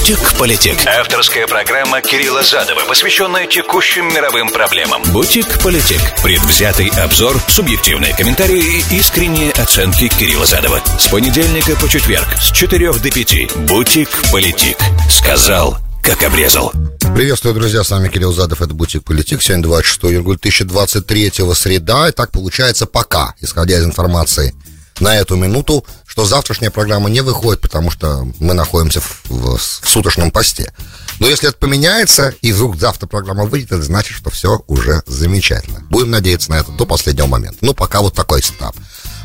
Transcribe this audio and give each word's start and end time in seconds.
Бутик-политик. 0.00 0.78
Авторская 0.86 1.46
программа 1.46 2.00
Кирилла 2.00 2.42
Задова, 2.42 2.80
посвященная 2.88 3.46
текущим 3.46 4.08
мировым 4.08 4.48
проблемам. 4.48 5.02
Бутик-политик. 5.12 6.00
Предвзятый 6.22 6.88
обзор, 6.88 7.36
субъективные 7.48 8.16
комментарии 8.16 8.82
и 8.90 8.96
искренние 8.96 9.52
оценки 9.52 10.08
Кирилла 10.08 10.46
Задова. 10.46 10.82
С 10.98 11.06
понедельника 11.08 11.76
по 11.76 11.86
четверг 11.86 12.26
с 12.40 12.50
4 12.50 12.92
до 12.94 13.10
5. 13.10 13.56
Бутик-политик. 13.68 14.78
Сказал, 15.10 15.76
как 16.02 16.22
обрезал. 16.22 16.72
Приветствую, 17.14 17.54
друзья, 17.54 17.84
с 17.84 17.90
вами 17.90 18.08
Кирилл 18.08 18.32
Задов, 18.32 18.62
это 18.62 18.72
Бутик 18.72 19.04
Политик, 19.04 19.42
сегодня 19.42 19.64
26 19.64 20.04
июля 20.04 20.24
2023 20.24 21.32
среда, 21.54 22.08
и 22.08 22.12
так 22.12 22.30
получается 22.30 22.86
пока, 22.86 23.34
исходя 23.42 23.76
из 23.76 23.84
информации 23.84 24.54
на 25.00 25.16
эту 25.16 25.36
минуту, 25.36 25.84
что 26.06 26.24
завтрашняя 26.24 26.70
программа 26.70 27.10
не 27.10 27.20
выходит, 27.20 27.60
потому 27.60 27.90
что 27.90 28.26
мы 28.38 28.54
находимся 28.54 29.00
в, 29.00 29.22
в, 29.28 29.56
в 29.58 29.88
суточном 29.88 30.30
посте. 30.30 30.72
Но 31.18 31.28
если 31.28 31.48
это 31.48 31.58
поменяется, 31.58 32.34
и 32.40 32.52
вдруг 32.52 32.76
завтра 32.76 33.06
программа 33.06 33.44
выйдет, 33.44 33.72
это 33.72 33.82
значит, 33.82 34.16
что 34.16 34.30
все 34.30 34.62
уже 34.66 35.02
замечательно. 35.06 35.80
Будем 35.90 36.10
надеяться 36.10 36.50
на 36.50 36.58
это 36.58 36.72
до 36.72 36.86
последнего 36.86 37.26
момента. 37.26 37.58
Ну, 37.60 37.74
пока 37.74 38.00
вот 38.00 38.14
такой 38.14 38.42
стап. 38.42 38.74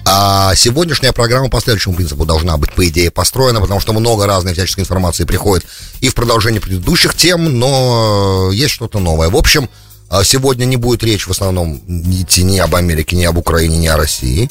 А 0.08 0.54
сегодняшняя 0.56 1.14
программа 1.14 1.50
по 1.50 1.60
следующему 1.60 1.96
принципу 1.96 2.26
должна 2.26 2.58
быть, 2.58 2.72
по 2.74 2.88
идее, 2.88 3.10
построена, 3.10 3.60
потому 3.60 3.80
что 3.80 3.94
много 3.94 4.28
разной 4.28 4.54
всяческой 4.54 4.82
информации 4.82 5.24
приходит 5.24 5.66
и 6.00 6.10
в 6.10 6.16
продолжении 6.16 6.60
предыдущих 6.60 7.16
тем, 7.16 7.58
но 7.58 8.52
есть 8.52 8.74
что-то 8.74 9.00
новое. 9.00 9.30
В 9.30 9.36
общем, 9.36 9.68
а 10.10 10.24
сегодня 10.24 10.66
не 10.66 10.78
будет 10.78 11.02
речь 11.02 11.26
в 11.26 11.32
основном 11.32 11.82
идти 11.88 12.44
ни 12.44 12.60
об 12.60 12.76
Америке, 12.76 13.16
ни 13.16 13.24
об 13.24 13.38
Украине, 13.38 13.80
ни 13.80 13.88
о 13.88 13.98
России. 13.98 14.50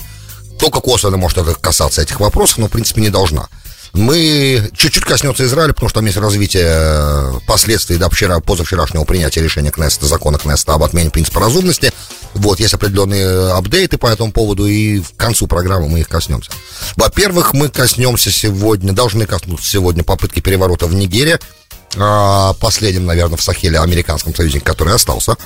Только 0.65 0.81
косвенно 0.81 1.19
может 1.19 1.37
это 1.37 1.53
касаться 1.53 2.01
этих 2.01 2.21
вопросов, 2.21 2.57
но 2.57 2.69
в 2.69 2.71
принципе 2.71 3.03
не 3.03 3.11
должна. 3.11 3.49
Мы 3.93 4.71
чуть-чуть 4.75 5.05
коснется 5.05 5.45
Израиля, 5.45 5.75
потому 5.75 5.91
что 5.91 5.99
там 5.99 6.07
есть 6.07 6.17
развитие 6.17 6.65
э, 6.67 7.33
последствий 7.47 7.99
до 7.99 8.09
вчера, 8.09 8.41
позавчерашнего 8.41 9.05
принятия 9.05 9.43
решения 9.43 9.71
Кнессета, 9.71 10.07
закона 10.07 10.39
Кнессета 10.39 10.73
об 10.73 10.83
отмене 10.83 11.11
принципа 11.11 11.39
разумности. 11.39 11.93
Вот, 12.33 12.61
есть 12.61 12.73
определенные 12.73 13.53
апдейты 13.53 13.99
по 13.99 14.07
этому 14.07 14.33
поводу, 14.33 14.65
и 14.65 15.01
в 15.01 15.15
концу 15.17 15.47
программы 15.49 15.87
мы 15.87 16.01
их 16.01 16.09
коснемся. 16.09 16.51
Во-первых, 16.97 17.53
мы 17.53 17.69
коснемся 17.69 18.33
сегодня, 18.33 18.95
должны 18.95 19.27
коснуться 19.27 19.69
сегодня 19.69 20.03
попытки 20.03 20.41
переворота 20.41 20.87
в 20.87 20.95
Нигере, 20.95 21.41
а, 21.99 22.55
последним, 22.55 23.05
наверное, 23.05 23.37
в 23.37 23.43
Сахеле 23.43 23.81
американском 23.81 24.35
союзнике, 24.35 24.65
который 24.65 24.95
остался. 24.95 25.37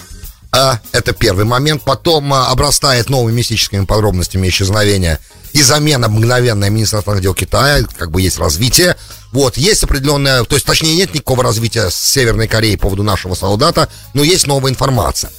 А, 0.52 0.80
это 0.92 1.12
первый 1.12 1.44
момент. 1.44 1.82
Потом 1.82 2.32
а, 2.32 2.48
обрастает 2.48 3.10
новыми 3.10 3.36
мистическими 3.36 3.84
подробностями 3.84 4.48
исчезновения 4.48 5.20
и 5.52 5.62
замена 5.62 6.08
мгновенная 6.08 6.68
иностранных 6.68 7.22
дел 7.22 7.34
Китая, 7.34 7.84
как 7.96 8.10
бы 8.10 8.22
есть 8.22 8.38
развитие. 8.38 8.96
Вот, 9.32 9.56
есть 9.56 9.84
определенное, 9.84 10.44
то 10.44 10.54
есть, 10.54 10.64
точнее, 10.64 10.96
нет 10.96 11.14
никакого 11.14 11.42
развития 11.42 11.90
с 11.90 11.94
Северной 11.94 12.48
Кореей 12.48 12.76
по 12.76 12.84
поводу 12.84 13.02
нашего 13.02 13.34
солдата, 13.34 13.88
но 14.14 14.22
есть 14.22 14.46
новая 14.46 14.70
информация. 14.70 15.30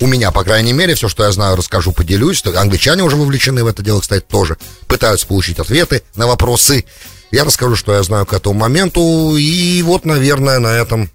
У 0.00 0.06
меня, 0.06 0.30
по 0.30 0.44
крайней 0.44 0.72
мере, 0.72 0.94
все, 0.94 1.08
что 1.08 1.24
я 1.24 1.32
знаю, 1.32 1.56
расскажу, 1.56 1.92
поделюсь. 1.92 2.44
Англичане 2.44 3.02
уже 3.02 3.16
вовлечены 3.16 3.62
в 3.62 3.66
это 3.66 3.82
дело, 3.82 4.00
кстати, 4.00 4.24
тоже. 4.28 4.56
Пытаются 4.86 5.26
получить 5.26 5.58
ответы 5.58 6.02
на 6.16 6.26
вопросы. 6.26 6.84
Я 7.30 7.44
расскажу, 7.44 7.76
что 7.76 7.94
я 7.94 8.02
знаю 8.02 8.26
к 8.26 8.32
этому 8.32 8.58
моменту. 8.58 9.36
И 9.36 9.82
вот, 9.82 10.04
наверное, 10.04 10.58
на 10.58 10.68
этом 10.68 11.10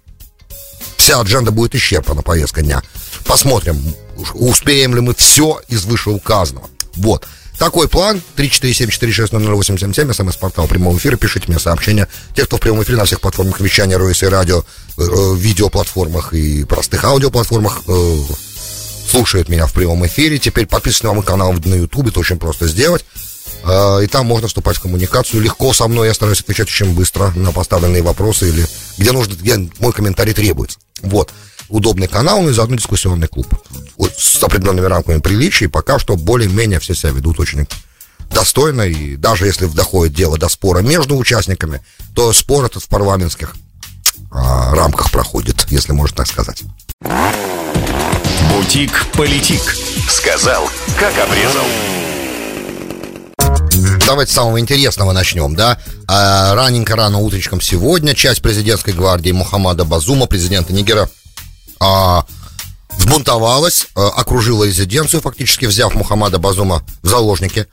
вся 0.96 1.20
адженда 1.20 1.50
будет 1.50 1.74
исчерпана, 1.74 2.22
повестка 2.22 2.62
дня. 2.62 2.82
Посмотрим, 3.24 3.82
успеем 4.34 4.94
ли 4.94 5.00
мы 5.00 5.14
все 5.14 5.60
из 5.68 5.84
вышеуказанного. 5.84 6.68
Вот. 6.96 7.26
Такой 7.60 7.88
план. 7.88 8.22
347-460-0877, 8.36 10.14
смс-портал 10.14 10.66
прямого 10.66 10.96
эфира. 10.96 11.16
Пишите 11.16 11.44
мне 11.48 11.58
сообщения. 11.58 12.08
Те, 12.34 12.46
кто 12.46 12.56
в 12.56 12.60
прямом 12.60 12.82
эфире 12.82 12.96
на 12.96 13.04
всех 13.04 13.20
платформах 13.20 13.60
вещания, 13.60 13.98
РОС 13.98 14.22
и 14.22 14.26
радио, 14.26 14.64
э, 14.96 15.02
видеоплатформах 15.36 16.32
и 16.32 16.64
простых 16.64 17.04
аудиоплатформах, 17.04 17.82
э, 17.86 18.16
слушает 19.10 19.50
меня 19.50 19.66
в 19.66 19.74
прямом 19.74 20.06
эфире. 20.06 20.38
Теперь 20.38 20.66
подписывайтесь 20.66 21.02
на 21.02 21.12
мой 21.12 21.22
канал 21.22 21.52
на 21.52 21.74
YouTube, 21.74 22.08
это 22.08 22.20
очень 22.20 22.38
просто 22.38 22.66
сделать. 22.66 23.04
Э, 23.64 24.02
и 24.02 24.06
там 24.06 24.24
можно 24.24 24.48
вступать 24.48 24.78
в 24.78 24.80
коммуникацию 24.80 25.42
легко 25.42 25.74
со 25.74 25.86
мной. 25.86 26.08
Я 26.08 26.14
стараюсь 26.14 26.40
отвечать 26.40 26.68
очень 26.68 26.94
быстро 26.94 27.30
на 27.34 27.52
поставленные 27.52 28.02
вопросы 28.02 28.48
или 28.48 28.66
где 28.96 29.12
нужно, 29.12 29.34
где 29.34 29.68
мой 29.78 29.92
комментарий 29.92 30.32
требуется. 30.32 30.78
Вот 31.02 31.32
удобный 31.68 32.08
канал, 32.08 32.42
ну 32.42 32.50
и 32.50 32.52
заодно 32.52 32.76
дискуссионный 32.76 33.28
клуб. 33.28 33.46
Вот 33.96 34.12
с 34.16 34.42
определенными 34.42 34.86
рамками 34.86 35.20
приличия, 35.20 35.66
и 35.66 35.68
пока 35.68 35.98
что 35.98 36.16
более-менее 36.16 36.80
все 36.80 36.94
себя 36.94 37.12
ведут 37.12 37.38
очень 37.40 37.66
достойно, 38.30 38.82
и 38.82 39.16
даже 39.16 39.46
если 39.46 39.66
доходит 39.66 40.14
дело 40.14 40.38
до 40.38 40.48
спора 40.48 40.80
между 40.80 41.16
участниками, 41.16 41.80
то 42.14 42.32
спор 42.32 42.66
этот 42.66 42.82
в 42.82 42.88
парламентских 42.88 43.54
а, 44.30 44.74
рамках 44.74 45.10
проходит, 45.10 45.66
если 45.70 45.92
можно 45.92 46.18
так 46.18 46.26
сказать. 46.26 46.62
Бутик-политик. 48.52 49.76
Сказал, 50.08 50.68
как 50.98 51.12
обрезал. 51.18 51.64
Давайте 54.06 54.32
с 54.32 54.34
самого 54.34 54.58
интересного 54.58 55.12
начнем, 55.12 55.54
да. 55.54 55.78
А, 56.08 56.54
раненько, 56.54 56.96
рано 56.96 57.20
утречком 57.20 57.60
сегодня 57.60 58.14
часть 58.14 58.42
президентской 58.42 58.92
гвардии 58.92 59.30
Мухаммада 59.30 59.84
Базума, 59.84 60.26
президента 60.26 60.72
Нигера, 60.72 61.08
а, 61.78 62.26
взбунтовалась, 62.98 63.86
а, 63.94 64.08
окружила 64.08 64.64
резиденцию, 64.64 65.20
фактически 65.20 65.66
взяв 65.66 65.94
Мухаммада 65.94 66.38
Базума 66.38 66.82
в 67.02 67.08
заложники, 67.08 67.66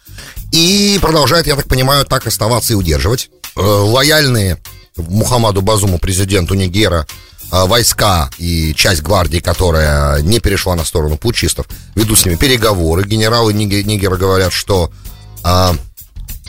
и 0.52 1.00
продолжает, 1.02 1.48
я 1.48 1.56
так 1.56 1.68
понимаю, 1.68 2.06
так 2.06 2.28
оставаться 2.28 2.74
и 2.74 2.76
удерживать. 2.76 3.30
А, 3.56 3.62
лояльные 3.62 4.58
Мухаммаду 4.96 5.62
Базуму, 5.62 6.00
президенту 6.00 6.54
Нигера, 6.54 7.08
а, 7.50 7.66
войска 7.66 8.30
и 8.38 8.74
часть 8.76 9.02
гвардии, 9.02 9.40
которая 9.40 10.22
не 10.22 10.40
перешла 10.40 10.76
на 10.76 10.84
сторону 10.84 11.18
путчистов, 11.18 11.68
ведут 11.96 12.20
с 12.20 12.26
ними 12.26 12.36
переговоры. 12.36 13.04
Генералы 13.04 13.54
Нигера 13.54 14.18
говорят, 14.18 14.54
что 14.54 14.92
а, 15.50 15.74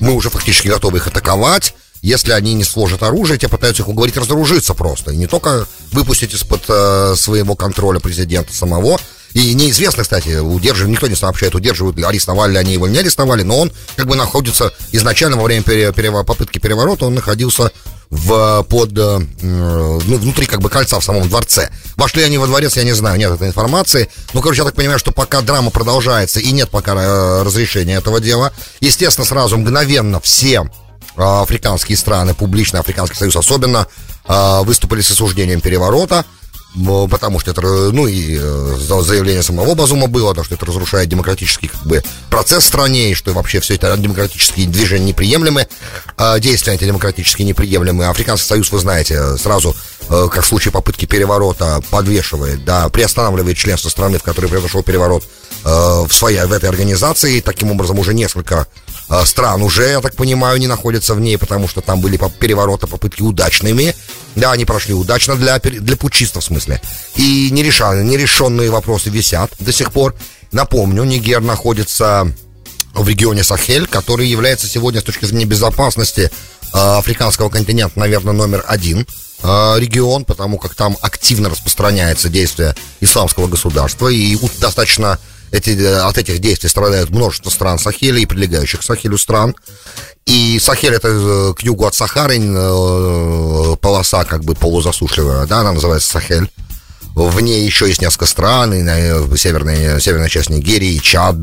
мы 0.01 0.15
уже 0.15 0.29
фактически 0.29 0.67
готовы 0.67 0.99
их 0.99 1.07
атаковать. 1.07 1.75
Если 2.03 2.33
они 2.33 2.55
не 2.55 2.65
сложат 2.65 3.05
оружие, 3.05 3.39
те 3.39 3.49
пытаются 3.49 3.83
их 3.83 3.89
уговорить 3.89 4.17
разоружиться 4.17 4.75
просто. 4.75 5.13
И 5.13 5.17
не 5.17 5.29
только 5.29 5.69
выпустить 5.93 6.35
из-под 6.35 6.65
э, 6.69 7.15
своего 7.17 7.55
контроля 7.55 8.01
президента 8.01 8.53
самого. 8.53 8.99
И 9.35 9.55
неизвестно, 9.55 10.03
кстати, 10.03 10.39
удерживают, 10.39 10.91
никто 10.91 11.07
не 11.07 11.15
сообщает, 11.15 11.55
удерживают 11.55 11.97
ли, 11.97 12.03
арестовали 12.03 12.53
ли 12.53 12.59
они 12.59 12.73
его, 12.73 12.89
не 12.89 12.99
арестовали, 12.99 13.43
но 13.43 13.59
он 13.59 13.73
как 13.95 14.07
бы 14.07 14.17
находится 14.17 14.73
изначально 14.91 15.37
во 15.37 15.45
время 15.45 15.63
пере, 15.63 15.93
пере, 15.93 16.11
попытки 16.11 16.59
переворота, 16.59 17.05
он 17.05 17.15
находился 17.15 17.71
в, 18.11 18.63
под, 18.65 18.97
э, 18.97 19.19
ну, 19.43 19.99
внутри 19.99 20.47
как 20.47 20.61
бы 20.61 20.71
кольца 20.71 20.99
в 20.99 21.05
самом 21.05 21.29
дворце. 21.29 21.71
Вошли 21.97 22.23
они 22.23 22.39
во 22.39 22.47
дворец, 22.47 22.77
я 22.77 22.85
не 22.85 22.93
знаю, 22.93 23.19
нет 23.19 23.33
этой 23.33 23.49
информации. 23.49 24.09
Ну, 24.33 24.41
короче, 24.41 24.61
я 24.63 24.65
так 24.65 24.75
понимаю, 24.75 24.99
что 24.99 25.13
пока 25.13 25.41
драма 25.43 25.71
продолжается 25.71 26.41
и 26.41 26.51
нет 26.53 26.71
пока 26.71 26.95
э, 26.95 27.43
разрешения 27.43 27.97
этого 27.97 28.21
дела, 28.21 28.53
естественно, 28.81 29.27
сразу 29.27 29.59
мгновенно 29.59 30.21
все 30.21 30.71
а, 31.17 31.43
африканские 31.43 31.99
страны, 31.99 32.35
публично 32.35 32.79
Африканский 32.81 33.17
Союз 33.17 33.37
особенно, 33.37 33.87
выступили 34.27 35.01
с 35.01 35.11
осуждением 35.11 35.63
переворота, 35.63 36.27
потому 37.11 37.41
что 37.41 37.51
это, 37.51 37.61
ну 37.63 38.07
и 38.07 38.39
э, 38.41 38.77
заявление 38.79 39.43
самого 39.43 39.75
Базума 39.75 40.07
было, 40.07 40.35
то, 40.35 40.45
что 40.45 40.55
это 40.55 40.67
разрушает 40.67 41.09
демократический 41.09 41.69
как 41.69 41.83
бы, 41.85 42.03
процесс 42.31 42.65
в 42.65 42.67
стране, 42.67 43.11
и 43.11 43.15
что 43.15 43.33
вообще 43.33 43.61
все 43.61 43.75
это 43.75 43.97
демократические 43.97 44.67
движения 44.69 45.07
неприемлемы, 45.07 45.67
а, 46.17 46.39
действия 46.39 46.73
антидемократические 46.73 47.47
неприемлемы. 47.47 48.07
Африканский 48.07 48.49
Союз, 48.49 48.71
вы 48.71 48.79
знаете, 48.79 49.37
сразу, 49.37 49.75
э, 50.09 50.29
как 50.31 50.45
в 50.45 50.47
случае 50.47 50.73
попытки 50.73 51.07
переворота, 51.07 51.83
подвешивает, 51.91 52.65
да, 52.65 52.89
приостанавливает 52.89 53.57
членство 53.57 53.89
страны, 53.89 54.19
в 54.19 54.23
которой 54.23 54.47
произошел 54.47 54.83
переворот, 54.83 55.25
э, 55.65 55.69
в, 55.69 56.13
своей, 56.13 56.45
в 56.45 56.53
этой 56.53 56.69
организации, 56.69 57.41
таким 57.41 57.71
образом 57.73 57.99
уже 57.99 58.15
несколько 58.15 58.67
стран 59.25 59.63
уже, 59.63 59.89
я 59.89 60.01
так 60.03 60.15
понимаю, 60.17 60.59
не 60.59 60.67
находятся 60.67 61.15
в 61.15 61.21
ней, 61.21 61.39
потому 61.39 61.67
что 61.67 61.81
там 61.81 62.03
были 62.03 62.21
перевороты, 62.39 62.87
попытки 62.87 63.23
удачными. 63.23 63.95
Да, 64.39 64.53
они 64.53 64.65
прошли 64.65 64.95
удачно 64.95 65.35
для, 65.35 65.59
для 65.59 65.97
путчистов, 65.97 66.45
в 66.45 66.47
смысле. 66.47 66.81
И 67.17 67.51
нерешенные, 67.51 68.05
нерешенные 68.05 68.71
вопросы 68.71 69.11
висят 69.11 69.51
до 69.59 69.73
сих 69.73 69.93
пор. 69.93 70.15
Напомню, 70.53 71.03
Нигер 71.05 71.41
находится 71.41 72.33
в 72.95 73.09
регионе 73.09 73.43
Сахель, 73.43 73.87
который 73.87 74.29
является 74.29 74.69
сегодня 74.69 75.01
с 75.01 75.05
точки 75.05 75.25
зрения 75.25 75.45
безопасности 75.45 76.31
а, 76.73 76.99
африканского 76.99 77.49
континента, 77.51 77.99
наверное, 77.99 78.33
номер 78.33 78.65
один 78.67 79.07
а, 79.43 79.77
регион, 79.77 80.25
потому 80.25 80.59
как 80.59 80.75
там 80.75 80.97
активно 81.01 81.51
распространяется 81.51 82.29
действие 82.29 82.77
исламского 83.01 83.49
государства 83.49 84.09
и 84.09 84.37
достаточно 84.61 85.19
эти, 85.51 85.71
э, 85.71 86.01
от 86.01 86.19
этих 86.19 86.39
действий 86.41 86.69
страдают 86.69 87.11
множество 87.11 87.51
стран 87.51 87.79
Сахеля 87.79 88.21
и 88.21 88.27
прилегающих 88.27 88.81
к 88.81 88.83
Сахелю 88.83 89.19
стран. 89.19 89.55
И 90.27 90.59
Сахель 90.61 90.95
это 90.95 91.09
э, 91.09 91.55
к 91.55 91.63
югу 91.63 91.87
от 91.87 91.95
Сахары 91.95 92.39
э, 92.39 93.77
полоса 93.81 94.25
как 94.25 94.45
бы 94.45 94.55
полузасушливая, 94.55 95.47
да, 95.47 95.61
она 95.61 95.73
называется 95.73 96.11
Сахель. 96.11 96.51
В 97.15 97.41
ней 97.41 97.65
еще 97.65 97.89
есть 97.89 98.01
несколько 98.01 98.27
стран, 98.27 98.75
и 98.75 99.37
северная, 99.37 99.99
северная 99.99 100.29
часть 100.29 100.51
Нигерии, 100.51 100.95
и 100.95 101.03
Чад, 101.03 101.37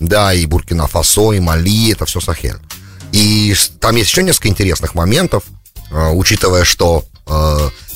да, 0.00 0.34
и 0.34 0.46
Буркина-Фасо, 0.46 1.32
и 1.32 1.40
Мали, 1.40 1.92
это 1.92 2.06
все 2.06 2.20
Сахель. 2.20 2.56
И 3.12 3.54
там 3.78 3.94
есть 3.94 4.10
еще 4.10 4.24
несколько 4.24 4.48
интересных 4.48 4.94
моментов, 4.94 5.44
учитывая, 5.90 6.64
что 6.64 7.04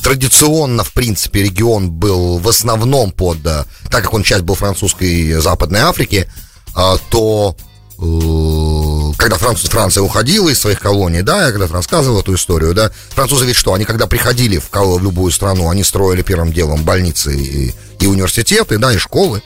традиционно, 0.07 0.85
в 0.85 0.93
принципе, 0.93 1.43
регион 1.43 1.91
был 1.91 2.39
в 2.39 2.49
основном 2.49 3.11
под, 3.11 3.45
э, 3.45 3.65
так 3.91 4.05
как 4.05 4.15
он 4.15 4.23
часть 4.23 4.45
был 4.45 4.55
французской 4.55 5.33
Западной 5.33 5.81
Африки, 5.81 6.31
э, 6.77 6.97
то 7.11 7.57
э, 7.99 9.19
когда 9.19 9.37
Франция, 9.37 9.69
Франция 9.69 10.03
уходила 10.03 10.49
из 10.49 10.61
своих 10.61 10.79
колоний, 10.79 11.23
да, 11.23 11.47
я 11.47 11.51
когда-то 11.51 11.73
рассказывал 11.73 12.21
эту 12.21 12.37
историю, 12.37 12.73
да, 12.73 12.93
французы 13.17 13.47
ведь 13.47 13.57
что, 13.57 13.75
они 13.75 13.85
когда 13.85 14.07
приходили 14.07 14.59
в, 14.59 14.71
в 14.71 15.03
любую 15.03 15.33
страну, 15.33 15.71
они 15.71 15.83
строили 15.83 16.23
первым 16.23 16.53
делом 16.53 16.85
больницы 16.85 17.37
и, 17.37 17.75
и 17.99 18.07
университеты, 18.07 18.79
да, 18.79 18.93
и 18.93 18.99
школы, 18.99 19.43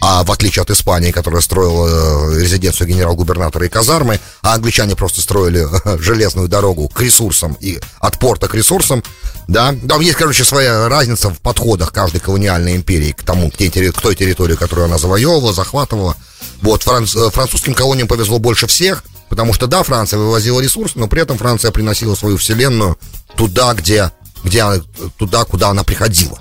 а 0.00 0.24
в 0.24 0.32
отличие 0.32 0.62
от 0.62 0.70
Испании, 0.70 1.10
которая 1.10 1.42
строила 1.42 2.32
э, 2.32 2.40
резиденцию 2.40 2.88
генерал-губернатора 2.88 3.66
и 3.66 3.68
казармы, 3.68 4.20
а 4.40 4.54
англичане 4.54 4.96
просто 4.96 5.20
строили 5.20 5.66
железную 6.00 6.48
дорогу 6.48 6.88
к 6.88 6.98
ресурсам 7.02 7.58
и 7.60 7.78
от 8.00 8.18
порта 8.18 8.48
к 8.48 8.54
ресурсам, 8.54 9.02
да, 9.48 9.74
там 9.88 10.02
есть, 10.02 10.16
короче, 10.16 10.44
своя 10.44 10.90
разница 10.90 11.30
в 11.30 11.40
подходах 11.40 11.90
каждой 11.90 12.20
колониальной 12.20 12.76
империи 12.76 13.12
к 13.12 13.22
тому, 13.22 13.50
к, 13.50 13.56
той, 13.56 13.70
территории, 14.14 14.56
которую 14.56 14.84
она 14.84 14.98
завоевывала, 14.98 15.54
захватывала. 15.54 16.16
Вот, 16.60 16.82
франц, 16.82 17.16
э, 17.16 17.30
французским 17.30 17.72
колониям 17.72 18.08
повезло 18.08 18.38
больше 18.38 18.66
всех, 18.66 19.04
потому 19.30 19.54
что, 19.54 19.66
да, 19.66 19.82
Франция 19.82 20.18
вывозила 20.18 20.60
ресурсы, 20.60 20.98
но 20.98 21.08
при 21.08 21.22
этом 21.22 21.38
Франция 21.38 21.70
приносила 21.70 22.14
свою 22.14 22.36
вселенную 22.36 22.98
туда, 23.36 23.72
где, 23.72 24.12
где 24.44 24.60
она, 24.60 24.82
туда, 25.16 25.46
куда 25.46 25.70
она 25.70 25.82
приходила. 25.82 26.38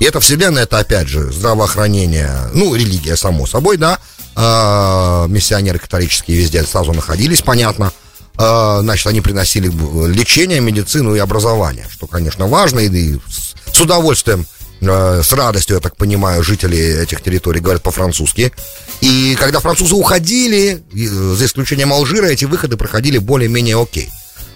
И 0.00 0.04
эта 0.04 0.18
вселенная, 0.18 0.64
это 0.64 0.80
опять 0.80 1.06
же 1.06 1.30
здравоохранение, 1.30 2.50
ну, 2.54 2.74
религия, 2.74 3.16
само 3.16 3.46
собой, 3.46 3.76
да. 3.76 4.00
Э, 4.34 5.26
миссионеры 5.28 5.78
католические 5.78 6.38
везде 6.38 6.64
сразу 6.64 6.92
находились, 6.92 7.40
понятно. 7.40 7.92
Э, 8.38 8.78
значит, 8.82 9.06
они 9.06 9.20
приносили 9.20 9.68
лечение, 10.06 10.60
медицину 10.60 11.14
и 11.14 11.18
образование, 11.18 11.86
что, 11.90 12.06
конечно, 12.06 12.46
важно, 12.46 12.80
и, 12.80 13.18
с 13.72 13.80
удовольствием 13.80 14.46
э, 14.80 15.22
с 15.24 15.32
радостью, 15.32 15.76
я 15.76 15.80
так 15.80 15.96
понимаю, 15.96 16.42
жители 16.42 16.78
этих 17.02 17.20
территорий 17.20 17.60
говорят 17.60 17.82
по-французски. 17.82 18.52
И 19.00 19.36
когда 19.38 19.60
французы 19.60 19.94
уходили, 19.94 20.82
за 20.92 21.44
исключением 21.46 21.92
Алжира, 21.92 22.26
эти 22.26 22.44
выходы 22.44 22.76
проходили 22.76 23.18
более-менее 23.18 23.80
окей. 23.80 24.08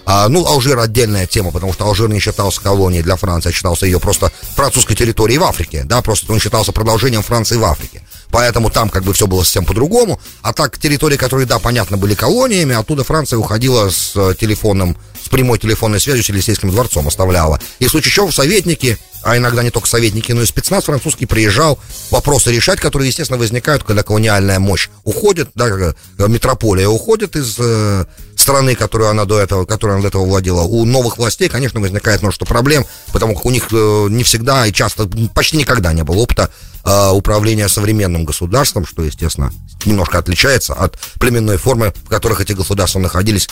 А, 0.05 0.27
ну, 0.27 0.45
Алжир 0.45 0.79
отдельная 0.79 1.27
тема, 1.27 1.51
потому 1.51 1.73
что 1.73 1.85
Алжир 1.85 2.09
не 2.09 2.19
считался 2.19 2.61
колонией 2.61 3.03
для 3.03 3.15
Франции, 3.15 3.49
а 3.49 3.51
считался 3.53 3.85
ее 3.85 3.99
просто 3.99 4.31
французской 4.55 4.95
территорией 4.95 5.39
в 5.39 5.43
Африке, 5.43 5.83
да, 5.85 6.01
просто 6.01 6.31
он 6.31 6.39
считался 6.39 6.71
продолжением 6.71 7.23
Франции 7.23 7.55
в 7.55 7.63
Африке. 7.63 8.03
Поэтому 8.33 8.71
там 8.71 8.89
как 8.89 9.03
бы 9.03 9.13
все 9.13 9.27
было 9.27 9.43
совсем 9.43 9.63
по-другому. 9.63 10.19
А 10.41 10.53
так 10.53 10.79
территории, 10.79 11.17
которые, 11.17 11.45
да, 11.45 11.59
понятно, 11.59 11.97
были 11.97 12.15
колониями, 12.15 12.73
оттуда 12.75 13.03
Франция 13.03 13.37
уходила 13.37 13.91
с 13.91 14.13
э, 14.15 14.33
телефоном, 14.33 14.97
с 15.23 15.29
прямой 15.29 15.59
телефонной 15.59 15.99
связью 15.99 16.23
с 16.23 16.29
Елисейским 16.29 16.71
дворцом 16.71 17.07
оставляла. 17.07 17.59
И 17.77 17.85
в 17.85 17.91
случае 17.91 18.11
чего 18.11 18.31
советники, 18.31 18.97
а 19.21 19.37
иногда 19.37 19.61
не 19.61 19.69
только 19.69 19.87
советники, 19.87 20.31
но 20.31 20.41
и 20.41 20.47
спецназ 20.47 20.85
французский 20.85 21.27
приезжал 21.27 21.77
вопросы 22.09 22.51
решать, 22.51 22.79
которые, 22.79 23.09
естественно, 23.09 23.37
возникают, 23.37 23.83
когда 23.83 24.01
колониальная 24.01 24.57
мощь 24.57 24.89
уходит, 25.03 25.49
да, 25.53 25.67
э, 25.67 25.93
метрополия 26.27 26.87
уходит 26.87 27.35
из 27.35 27.55
э, 27.59 28.05
страны, 28.43 28.75
которую 28.75 29.09
она 29.09 29.25
до 29.25 29.39
этого, 29.39 29.65
которой 29.65 29.93
она 29.93 30.01
до 30.01 30.09
этого 30.09 30.25
владела. 30.25 30.61
У 30.61 30.85
новых 30.85 31.17
властей, 31.17 31.49
конечно, 31.49 31.79
возникает 31.79 32.21
множество 32.21 32.45
проблем, 32.45 32.85
потому 33.11 33.35
как 33.35 33.45
у 33.45 33.49
них 33.49 33.67
э, 33.71 34.07
не 34.09 34.23
всегда 34.23 34.67
и 34.67 34.73
часто, 34.73 35.09
почти 35.33 35.57
никогда 35.57 35.93
не 35.93 36.03
было 36.03 36.17
опыта 36.17 36.49
э, 36.85 37.09
управления 37.11 37.69
современным 37.69 38.25
государством, 38.25 38.85
что, 38.85 39.03
естественно, 39.03 39.51
немножко 39.85 40.17
отличается 40.19 40.73
от 40.73 40.99
племенной 41.19 41.57
формы, 41.57 41.93
в 42.03 42.09
которых 42.09 42.41
эти 42.41 42.51
государства 42.51 42.99
находились 42.99 43.47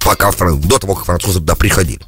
пока, 0.00 0.30
до 0.32 0.78
того, 0.78 0.94
как 0.94 1.06
французы 1.06 1.40
туда 1.40 1.56
приходили. 1.56 2.00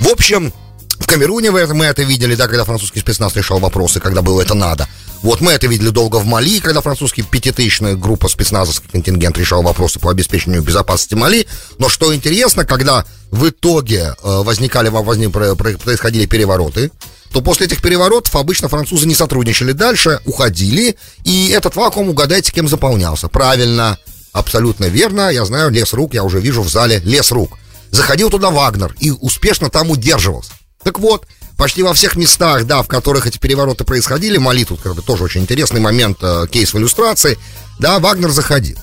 В 0.00 0.08
общем, 0.08 0.52
в 0.98 1.06
Камеруне 1.06 1.50
мы 1.50 1.84
это 1.84 2.02
видели, 2.02 2.34
да, 2.34 2.48
когда 2.48 2.64
французский 2.64 3.00
спецназ 3.00 3.36
решал 3.36 3.58
вопросы, 3.58 4.00
когда 4.00 4.22
было 4.22 4.42
это 4.42 4.54
надо. 4.54 4.88
Вот 5.22 5.40
мы 5.40 5.52
это 5.52 5.66
видели 5.66 5.88
долго 5.90 6.16
в 6.16 6.26
Мали, 6.26 6.60
когда 6.60 6.80
французский 6.80 7.22
пятитысячная 7.22 7.94
группа 7.94 8.28
спецназовский 8.28 8.88
контингент 8.90 9.38
решал 9.38 9.62
вопросы 9.62 9.98
по 9.98 10.10
обеспечению 10.10 10.62
безопасности 10.62 11.14
Мали. 11.14 11.46
Но 11.78 11.88
что 11.88 12.14
интересно, 12.14 12.64
когда 12.64 13.04
в 13.30 13.48
итоге 13.48 14.14
э, 14.22 14.42
возникали, 14.42 14.88
возник, 14.88 15.32
происходили 15.32 16.26
перевороты, 16.26 16.90
то 17.32 17.40
после 17.40 17.66
этих 17.66 17.82
переворотов 17.82 18.34
обычно 18.36 18.68
французы 18.68 19.06
не 19.06 19.14
сотрудничали 19.14 19.72
дальше, 19.72 20.20
уходили, 20.24 20.96
и 21.24 21.48
этот 21.48 21.76
вакуум, 21.76 22.10
угадайте, 22.10 22.52
кем 22.52 22.68
заполнялся. 22.68 23.28
Правильно, 23.28 23.98
абсолютно 24.32 24.86
верно, 24.86 25.30
я 25.30 25.44
знаю, 25.44 25.70
лес 25.70 25.92
рук, 25.92 26.14
я 26.14 26.24
уже 26.24 26.40
вижу 26.40 26.62
в 26.62 26.68
зале 26.68 27.00
лес 27.04 27.30
рук. 27.32 27.58
Заходил 27.90 28.30
туда 28.30 28.50
Вагнер 28.50 28.94
и 29.00 29.10
успешно 29.10 29.70
там 29.70 29.90
удерживался. 29.90 30.52
Так 30.86 31.00
вот, 31.00 31.26
почти 31.56 31.82
во 31.82 31.94
всех 31.94 32.14
местах, 32.14 32.64
да, 32.64 32.80
в 32.80 32.86
которых 32.86 33.26
эти 33.26 33.38
перевороты 33.38 33.82
происходили, 33.82 34.38
Мали 34.38 34.62
тут 34.62 34.80
как 34.80 34.94
бы 34.94 35.02
тоже 35.02 35.24
очень 35.24 35.40
интересный 35.40 35.80
момент, 35.80 36.18
э, 36.22 36.46
кейс 36.48 36.72
в 36.72 36.78
иллюстрации, 36.78 37.36
да, 37.80 37.98
Вагнер 37.98 38.30
заходил. 38.30 38.78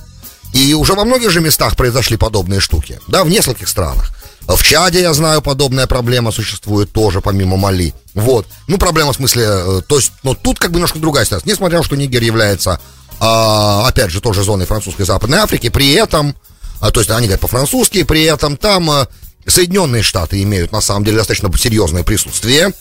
И 0.51 0.73
уже 0.73 0.95
во 0.95 1.05
многих 1.05 1.31
же 1.31 1.39
местах 1.39 1.77
произошли 1.77 2.17
подобные 2.17 2.59
штуки, 2.59 2.99
да, 3.07 3.23
в 3.23 3.29
нескольких 3.29 3.69
странах. 3.69 4.11
В 4.49 4.61
Чаде, 4.61 4.99
я 4.99 5.13
знаю, 5.13 5.41
подобная 5.41 5.87
проблема 5.87 6.33
существует 6.33 6.91
тоже, 6.91 7.21
помимо 7.21 7.55
Мали. 7.55 7.93
Вот. 8.13 8.47
Ну, 8.67 8.77
проблема 8.77 9.13
в 9.13 9.15
смысле, 9.15 9.45
э, 9.47 9.81
то 9.87 9.95
есть, 9.95 10.11
но 10.23 10.33
тут 10.33 10.59
как 10.59 10.71
бы 10.71 10.75
немножко 10.75 10.99
другая 10.99 11.23
ситуация. 11.23 11.49
Несмотря 11.49 11.77
на 11.77 11.83
то, 11.83 11.87
что 11.87 11.95
Нигер 11.95 12.21
является, 12.21 12.81
а, 13.21 13.87
опять 13.87 14.11
же, 14.11 14.19
тоже 14.19 14.43
зоной 14.43 14.65
французской 14.65 15.05
Западной 15.05 15.37
Африки, 15.37 15.69
при 15.69 15.93
этом, 15.93 16.35
а, 16.81 16.91
то 16.91 16.99
есть 16.99 17.09
они 17.11 17.27
говорят 17.27 17.39
по-французски, 17.39 18.03
при 18.03 18.23
этом 18.23 18.57
там 18.57 18.91
а, 18.91 19.07
Соединенные 19.45 20.03
Штаты 20.03 20.41
имеют 20.43 20.71
на 20.71 20.81
самом 20.81 21.03
деле 21.03 21.17
достаточно 21.17 21.51
серьезное 21.57 22.03
присутствие 22.03 22.67
э, 22.67 22.71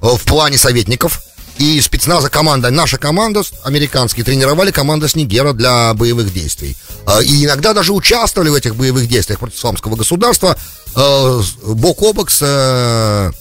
в 0.00 0.22
плане 0.24 0.58
советников. 0.58 1.22
И 1.58 1.80
спецназа 1.80 2.30
команда, 2.30 2.70
наша 2.70 2.98
команда, 2.98 3.42
американские, 3.64 4.24
тренировали 4.24 4.70
команду 4.70 5.08
с 5.08 5.16
Нигера 5.16 5.52
для 5.52 5.92
боевых 5.94 6.32
действий. 6.32 6.76
Э, 7.06 7.22
и 7.22 7.44
иногда 7.44 7.72
даже 7.74 7.92
участвовали 7.92 8.48
в 8.48 8.54
этих 8.54 8.76
боевых 8.76 9.08
действиях 9.08 9.40
против 9.40 9.56
исламского 9.56 9.96
государства 9.96 10.56
э, 10.94 11.42
бок 11.64 12.02
о 12.02 12.12
бок 12.12 12.30
с 12.30 13.32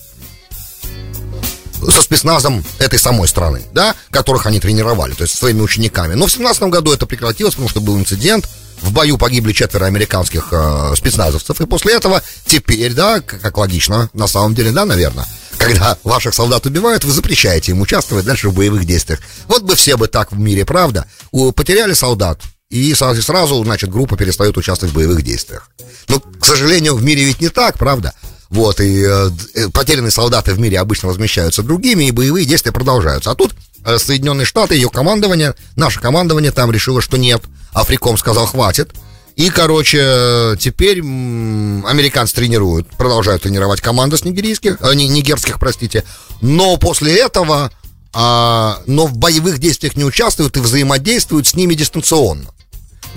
со 1.91 2.01
спецназом 2.01 2.63
этой 2.79 2.99
самой 2.99 3.27
страны, 3.27 3.61
да, 3.73 3.95
которых 4.09 4.45
они 4.45 4.59
тренировали, 4.59 5.13
то 5.13 5.23
есть 5.23 5.37
своими 5.37 5.61
учениками. 5.61 6.13
Но 6.13 6.27
в 6.27 6.31
17 6.31 6.63
году 6.63 6.93
это 6.93 7.05
прекратилось, 7.05 7.53
потому 7.53 7.69
что 7.69 7.81
был 7.81 7.97
инцидент, 7.97 8.47
в 8.81 8.91
бою 8.91 9.17
погибли 9.17 9.53
четверо 9.53 9.85
американских 9.85 10.49
э, 10.51 10.93
спецназовцев. 10.95 11.59
И 11.61 11.65
после 11.65 11.95
этого 11.95 12.21
теперь, 12.45 12.93
да, 12.93 13.21
как, 13.21 13.57
логично, 13.57 14.09
на 14.13 14.27
самом 14.27 14.53
деле, 14.53 14.71
да, 14.71 14.85
наверное, 14.85 15.25
когда 15.57 15.97
ваших 16.03 16.33
солдат 16.33 16.65
убивают, 16.65 17.03
вы 17.03 17.11
запрещаете 17.11 17.71
им 17.71 17.81
участвовать 17.81 18.25
дальше 18.25 18.49
в 18.49 18.53
боевых 18.53 18.85
действиях. 18.85 19.19
Вот 19.47 19.63
бы 19.63 19.75
все 19.75 19.97
бы 19.97 20.07
так 20.07 20.31
в 20.31 20.37
мире, 20.37 20.65
правда? 20.65 21.05
У, 21.31 21.51
потеряли 21.51 21.93
солдат, 21.93 22.41
и 22.69 22.93
сразу, 22.93 23.63
значит, 23.63 23.89
группа 23.89 24.17
перестает 24.17 24.57
участвовать 24.57 24.93
в 24.93 24.95
боевых 24.95 25.23
действиях. 25.23 25.69
Но, 26.09 26.19
к 26.19 26.45
сожалению, 26.45 26.95
в 26.95 27.03
мире 27.03 27.23
ведь 27.23 27.41
не 27.41 27.49
так, 27.49 27.77
правда? 27.77 28.13
Вот, 28.49 28.79
и 28.79 29.03
э, 29.03 29.29
э 29.55 29.69
потерянные 29.69 30.11
солдаты 30.11 30.53
в 30.53 30.59
мире 30.59 30.79
обычно 30.79 31.09
возмещаются 31.09 31.63
другими, 31.63 32.05
и 32.05 32.11
боевые 32.11 32.45
действия 32.45 32.71
продолжаются. 32.71 33.31
А 33.31 33.35
тут 33.35 33.53
э, 33.85 33.97
Соединенные 33.97 34.45
Штаты, 34.45 34.75
ее 34.75 34.89
командование, 34.89 35.55
наше 35.75 35.99
командование 35.99 36.51
там 36.51 36.71
решило, 36.71 37.01
что 37.01 37.17
нет– 37.17 37.43
Африком 37.77 38.17
сказал, 38.17 38.45
хватит. 38.47 38.91
И, 39.35 39.49
короче, 39.51 40.55
теперь 40.59 40.99
американцы 40.99 42.33
тренируют, 42.33 42.87
продолжают 42.97 43.43
тренировать 43.43 43.81
команды 43.81 44.17
с 44.17 44.23
нигерийских, 44.23 44.77
э, 44.81 44.95
нигерских, 44.95 45.59
простите. 45.59 46.03
Но 46.41 46.77
после 46.77 47.15
этого, 47.19 47.71
э, 48.15 48.17
но 48.17 49.05
в 49.05 49.15
боевых 49.15 49.59
действиях 49.59 49.95
не 49.95 50.03
участвуют 50.03 50.57
и 50.57 50.59
взаимодействуют 50.59 51.45
с 51.45 51.53
ними 51.53 51.75
дистанционно. 51.75 52.49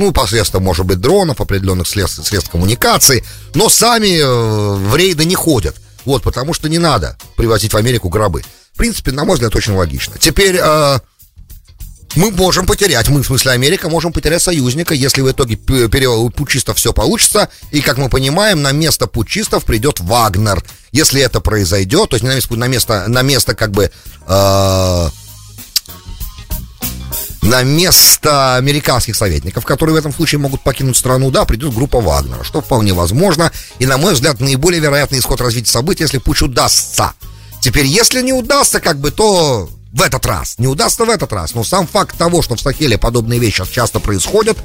Ну, 0.00 0.12
посредством, 0.12 0.62
может 0.62 0.86
быть, 0.86 0.98
дронов, 0.98 1.42
определенных 1.42 1.86
средств, 1.86 2.26
средств 2.26 2.50
коммуникации, 2.50 3.22
но 3.54 3.68
сами 3.68 4.18
э, 4.18 4.74
в 4.88 4.96
рейды 4.96 5.26
не 5.26 5.34
ходят. 5.34 5.76
Вот, 6.06 6.22
потому 6.22 6.54
что 6.54 6.70
не 6.70 6.78
надо 6.78 7.18
привозить 7.36 7.74
в 7.74 7.76
Америку 7.76 8.08
гробы. 8.08 8.42
В 8.72 8.78
принципе, 8.78 9.12
на 9.12 9.26
мой 9.26 9.34
взгляд, 9.34 9.54
очень 9.54 9.74
логично. 9.74 10.14
Теперь 10.18 10.56
э, 10.58 10.98
мы 12.14 12.30
можем 12.30 12.64
потерять, 12.64 13.10
мы, 13.10 13.22
в 13.22 13.26
смысле 13.26 13.50
Америка, 13.50 13.90
можем 13.90 14.10
потерять 14.14 14.40
союзника, 14.40 14.94
если 14.94 15.20
в 15.20 15.30
итоге 15.30 15.58
у 16.06 16.30
путчистов 16.30 16.78
все 16.78 16.94
получится, 16.94 17.50
и, 17.70 17.82
как 17.82 17.98
мы 17.98 18.08
понимаем, 18.08 18.62
на 18.62 18.72
место 18.72 19.06
путчистов 19.06 19.66
придет 19.66 20.00
Вагнер. 20.00 20.64
Если 20.92 21.20
это 21.20 21.42
произойдет, 21.42 22.08
то 22.08 22.16
есть 22.16 22.24
на 22.24 22.34
место, 22.34 22.56
на 22.56 22.68
место, 22.68 23.04
на 23.06 23.20
место 23.20 23.54
как 23.54 23.72
бы... 23.72 23.92
Э, 24.26 25.08
на 27.42 27.62
место 27.62 28.56
американских 28.56 29.16
советников, 29.16 29.64
которые 29.64 29.94
в 29.94 29.98
этом 29.98 30.12
случае 30.12 30.38
могут 30.38 30.62
покинуть 30.62 30.96
страну, 30.96 31.30
да, 31.30 31.44
придет 31.44 31.74
группа 31.74 32.00
Вагнера, 32.00 32.44
что 32.44 32.60
вполне 32.60 32.92
возможно. 32.92 33.50
И, 33.78 33.86
на 33.86 33.96
мой 33.96 34.14
взгляд, 34.14 34.40
наиболее 34.40 34.80
вероятный 34.80 35.18
исход 35.18 35.40
развития 35.40 35.70
событий, 35.70 36.02
если 36.02 36.18
путь 36.18 36.42
удастся. 36.42 37.12
Теперь, 37.60 37.86
если 37.86 38.22
не 38.22 38.32
удастся, 38.32 38.80
как 38.80 38.98
бы, 38.98 39.10
то 39.10 39.68
в 39.92 40.02
этот 40.02 40.24
раз. 40.26 40.58
Не 40.58 40.66
удастся 40.66 41.04
в 41.04 41.10
этот 41.10 41.32
раз. 41.32 41.54
Но 41.54 41.64
сам 41.64 41.86
факт 41.86 42.16
того, 42.16 42.42
что 42.42 42.56
в 42.56 42.60
Сахеле 42.60 42.98
подобные 42.98 43.40
вещи 43.40 43.64
часто 43.70 44.00
происходят, 44.00 44.56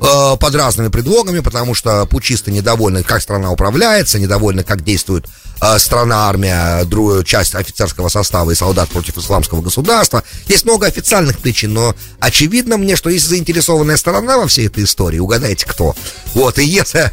э, 0.00 0.36
под 0.36 0.54
разными 0.54 0.88
предлогами, 0.88 1.40
потому 1.40 1.74
что 1.74 2.06
пучисты 2.06 2.50
недовольны, 2.50 3.02
как 3.02 3.22
страна 3.22 3.50
управляется, 3.50 4.18
недовольны, 4.18 4.64
как 4.64 4.82
действует 4.82 5.26
э, 5.60 5.78
страна, 5.78 6.28
армия, 6.28 6.84
другую 6.84 7.24
часть 7.24 7.54
офицерского 7.54 8.08
состава 8.08 8.50
и 8.50 8.54
солдат 8.54 8.88
против 8.88 9.18
исламского 9.18 9.62
государства. 9.62 10.22
Есть 10.46 10.64
много 10.64 10.86
официальных 10.86 11.38
причин, 11.38 11.74
но 11.74 11.94
очевидно 12.20 12.76
мне, 12.76 12.96
что 12.96 13.10
есть 13.10 13.26
заинтересованная 13.26 13.96
сторона 13.96 14.38
во 14.38 14.46
всей 14.46 14.66
этой 14.66 14.84
истории. 14.84 15.18
Угадайте, 15.18 15.66
кто. 15.66 15.94
Вот, 16.34 16.58
и 16.58 16.64
если, 16.64 17.12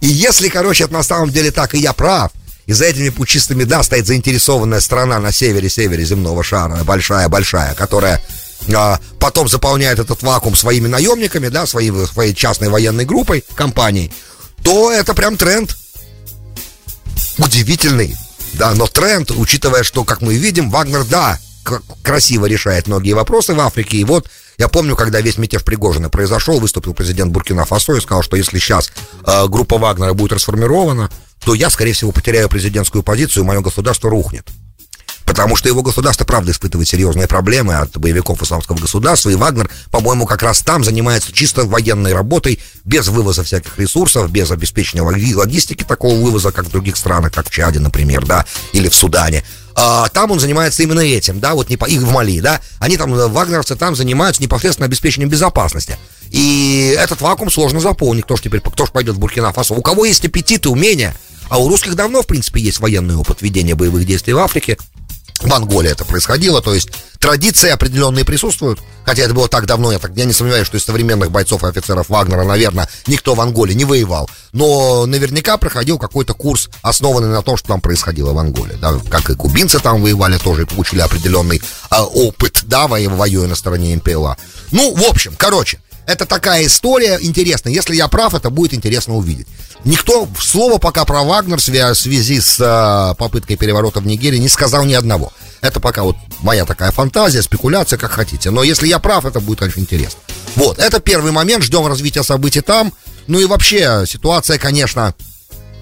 и 0.00 0.06
если, 0.06 0.48
короче, 0.48 0.84
это 0.84 0.92
на 0.92 1.02
самом 1.02 1.30
деле 1.30 1.50
так, 1.50 1.74
и 1.74 1.78
я 1.78 1.92
прав, 1.92 2.30
и 2.66 2.72
за 2.72 2.84
этими 2.84 3.08
пучистыми, 3.08 3.64
да, 3.64 3.82
стоит 3.82 4.06
заинтересованная 4.06 4.80
страна 4.80 5.18
на 5.18 5.32
севере-севере 5.32 6.04
земного 6.04 6.44
шара, 6.44 6.84
большая-большая, 6.84 7.74
которая 7.74 8.20
а, 8.74 8.98
потом 9.18 9.48
заполняет 9.48 9.98
этот 9.98 10.22
вакуум 10.22 10.56
своими 10.56 10.88
наемниками, 10.88 11.48
да, 11.48 11.66
своей, 11.66 11.92
своей 12.06 12.34
частной 12.34 12.68
военной 12.68 13.04
группой, 13.04 13.44
компанией, 13.54 14.12
то 14.62 14.90
это 14.92 15.14
прям 15.14 15.36
тренд 15.36 15.76
удивительный. 17.38 18.16
Да, 18.54 18.74
но 18.74 18.86
тренд, 18.86 19.30
учитывая, 19.30 19.82
что, 19.82 20.04
как 20.04 20.22
мы 20.22 20.34
видим, 20.34 20.70
Вагнер, 20.70 21.04
да, 21.04 21.38
красиво 22.02 22.46
решает 22.46 22.86
многие 22.86 23.12
вопросы 23.12 23.54
в 23.54 23.60
Африке. 23.60 23.98
И 23.98 24.04
вот 24.04 24.28
я 24.58 24.68
помню, 24.68 24.96
когда 24.96 25.20
весь 25.20 25.38
мятеж 25.38 25.64
Пригожина 25.64 26.10
произошел, 26.10 26.58
выступил 26.58 26.94
президент 26.94 27.32
Буркина 27.32 27.64
Фасо 27.64 27.94
и 27.94 28.00
сказал, 28.00 28.22
что 28.22 28.36
если 28.36 28.58
сейчас 28.58 28.92
э, 29.26 29.46
группа 29.46 29.78
Вагнера 29.78 30.12
будет 30.14 30.32
расформирована, 30.32 31.10
то 31.44 31.54
я, 31.54 31.70
скорее 31.70 31.92
всего, 31.92 32.12
потеряю 32.12 32.48
президентскую 32.48 33.02
позицию, 33.02 33.44
и 33.44 33.46
мое 33.46 33.60
государство 33.60 34.10
рухнет. 34.10 34.46
Потому 35.30 35.54
что 35.54 35.68
его 35.68 35.80
государство, 35.80 36.24
правда, 36.24 36.50
испытывает 36.50 36.88
серьезные 36.88 37.28
проблемы 37.28 37.74
от 37.74 37.96
боевиков 37.96 38.42
исламского 38.42 38.76
государства, 38.76 39.30
и 39.30 39.36
Вагнер, 39.36 39.70
по-моему, 39.92 40.26
как 40.26 40.42
раз 40.42 40.60
там 40.60 40.82
занимается 40.82 41.30
чисто 41.32 41.66
военной 41.66 42.12
работой, 42.12 42.58
без 42.84 43.06
вывоза 43.06 43.44
всяких 43.44 43.78
ресурсов, 43.78 44.28
без 44.32 44.50
обеспечения 44.50 45.02
логистики 45.02 45.84
такого 45.84 46.20
вывоза, 46.20 46.50
как 46.50 46.66
в 46.66 46.70
других 46.72 46.96
странах, 46.96 47.32
как 47.32 47.48
в 47.48 47.50
Чаде, 47.52 47.78
например, 47.78 48.26
да, 48.26 48.44
или 48.72 48.88
в 48.88 48.94
Судане. 48.96 49.44
А, 49.76 50.08
там 50.08 50.32
он 50.32 50.40
занимается 50.40 50.82
именно 50.82 50.98
этим, 50.98 51.38
да, 51.38 51.54
вот 51.54 51.68
не 51.68 51.76
по, 51.76 51.84
и 51.84 51.96
в 51.96 52.10
Мали, 52.10 52.40
да, 52.40 52.60
они 52.80 52.96
там, 52.96 53.12
вагнеровцы 53.12 53.76
там 53.76 53.94
занимаются 53.94 54.42
непосредственно 54.42 54.86
обеспечением 54.86 55.30
безопасности. 55.30 55.96
И 56.32 56.92
этот 56.98 57.20
вакуум 57.20 57.52
сложно 57.52 57.78
заполнить, 57.78 58.24
кто 58.24 58.34
же 58.34 58.42
теперь, 58.42 58.60
кто 58.60 58.84
же 58.84 58.90
пойдет 58.90 59.14
в 59.14 59.20
Буркина-Фасо. 59.20 59.74
У 59.74 59.80
кого 59.80 60.06
есть 60.06 60.24
аппетит 60.24 60.66
и 60.66 60.68
умения, 60.68 61.14
а 61.48 61.58
у 61.58 61.68
русских 61.68 61.94
давно, 61.94 62.22
в 62.22 62.26
принципе, 62.26 62.60
есть 62.60 62.80
военный 62.80 63.14
опыт 63.14 63.42
ведения 63.42 63.76
боевых 63.76 64.04
действий 64.04 64.32
в 64.32 64.38
Африке, 64.38 64.76
в 65.42 65.52
Анголе 65.52 65.90
это 65.90 66.04
происходило, 66.04 66.60
то 66.60 66.74
есть 66.74 66.90
традиции 67.18 67.70
определенные 67.70 68.24
присутствуют, 68.24 68.80
хотя 69.04 69.22
это 69.22 69.34
было 69.34 69.48
так 69.48 69.66
давно, 69.66 69.92
я, 69.92 69.98
так, 69.98 70.12
я 70.16 70.24
не 70.24 70.32
сомневаюсь, 70.32 70.66
что 70.66 70.76
из 70.76 70.84
современных 70.84 71.30
бойцов 71.30 71.64
и 71.64 71.66
офицеров 71.66 72.08
Вагнера, 72.08 72.44
наверное, 72.44 72.88
никто 73.06 73.34
в 73.34 73.40
Анголе 73.40 73.74
не 73.74 73.84
воевал, 73.84 74.28
но 74.52 75.06
наверняка 75.06 75.56
проходил 75.56 75.98
какой-то 75.98 76.34
курс, 76.34 76.68
основанный 76.82 77.28
на 77.28 77.42
том, 77.42 77.56
что 77.56 77.68
там 77.68 77.80
происходило 77.80 78.32
в 78.32 78.38
Анголе, 78.38 78.76
да, 78.80 78.94
как 79.10 79.30
и 79.30 79.34
кубинцы 79.34 79.78
там 79.78 80.02
воевали, 80.02 80.38
тоже 80.38 80.66
получили 80.66 81.00
определенный 81.00 81.62
а, 81.88 82.04
опыт, 82.04 82.62
да, 82.64 82.86
воюя 82.86 83.46
на 83.46 83.54
стороне 83.54 83.96
МПЛА. 83.96 84.36
Ну, 84.72 84.94
в 84.94 85.02
общем, 85.04 85.34
короче, 85.36 85.80
это 86.06 86.26
такая 86.26 86.66
история 86.66 87.18
интересная. 87.20 87.72
Если 87.72 87.96
я 87.96 88.08
прав, 88.08 88.34
это 88.34 88.50
будет 88.50 88.74
интересно 88.74 89.16
увидеть. 89.16 89.46
Никто 89.84 90.28
слова 90.38 90.78
пока 90.78 91.04
про 91.04 91.22
Вагнер 91.22 91.58
в 91.58 91.62
связи 91.62 92.40
с 92.40 92.58
э, 92.60 93.14
попыткой 93.16 93.56
переворота 93.56 94.00
в 94.00 94.06
Нигерии 94.06 94.38
не 94.38 94.48
сказал 94.48 94.84
ни 94.84 94.94
одного. 94.94 95.32
Это 95.60 95.80
пока 95.80 96.02
вот 96.02 96.16
моя 96.40 96.64
такая 96.64 96.90
фантазия, 96.90 97.42
спекуляция, 97.42 97.98
как 97.98 98.10
хотите. 98.10 98.50
Но 98.50 98.62
если 98.62 98.88
я 98.88 98.98
прав, 98.98 99.24
это 99.24 99.40
будет 99.40 99.62
очень 99.62 99.82
интересно. 99.82 100.20
Вот, 100.56 100.78
это 100.78 101.00
первый 101.00 101.32
момент, 101.32 101.64
ждем 101.64 101.86
развития 101.86 102.22
событий 102.22 102.60
там. 102.60 102.92
Ну 103.26 103.38
и 103.38 103.44
вообще, 103.44 104.04
ситуация, 104.06 104.58
конечно, 104.58 105.14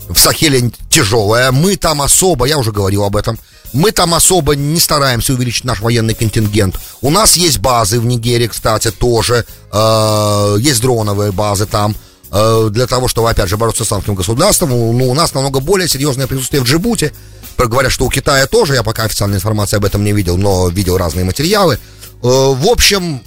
в 0.08 0.18
Сахеле 0.18 0.70
тяжелая. 0.90 1.52
Мы 1.52 1.76
там 1.76 2.02
особо, 2.02 2.46
я 2.46 2.58
уже 2.58 2.72
говорил 2.72 3.04
об 3.04 3.16
этом, 3.16 3.38
мы 3.72 3.92
там 3.92 4.14
особо 4.14 4.56
не 4.56 4.80
стараемся 4.80 5.34
увеличить 5.34 5.64
наш 5.64 5.80
военный 5.80 6.14
контингент. 6.14 6.76
У 7.00 7.10
нас 7.10 7.36
есть 7.36 7.58
базы 7.58 8.00
в 8.00 8.06
Нигерии, 8.06 8.46
кстати, 8.46 8.90
тоже. 8.90 9.44
Э, 9.72 10.56
есть 10.58 10.80
дроновые 10.80 11.32
базы 11.32 11.66
там. 11.66 11.94
Э, 12.30 12.68
для 12.70 12.86
того, 12.86 13.08
чтобы, 13.08 13.30
опять 13.30 13.48
же, 13.48 13.56
бороться 13.56 13.84
с 13.84 13.86
исламским 13.86 14.14
государством. 14.14 14.70
Ну, 14.70 15.10
у 15.10 15.14
нас 15.14 15.34
намного 15.34 15.60
более 15.60 15.88
серьезное 15.88 16.26
присутствие 16.26 16.62
в 16.62 16.66
Джибуте. 16.66 17.12
Говорят, 17.56 17.90
что 17.90 18.06
у 18.06 18.10
Китая 18.10 18.46
тоже, 18.46 18.74
я 18.74 18.82
пока 18.82 19.04
официальной 19.04 19.36
информации 19.36 19.76
об 19.76 19.84
этом 19.84 20.04
не 20.04 20.12
видел, 20.12 20.36
но 20.36 20.68
видел 20.68 20.96
разные 20.96 21.24
материалы. 21.24 21.74
Э, 21.74 21.78
в 22.22 22.66
общем, 22.66 23.20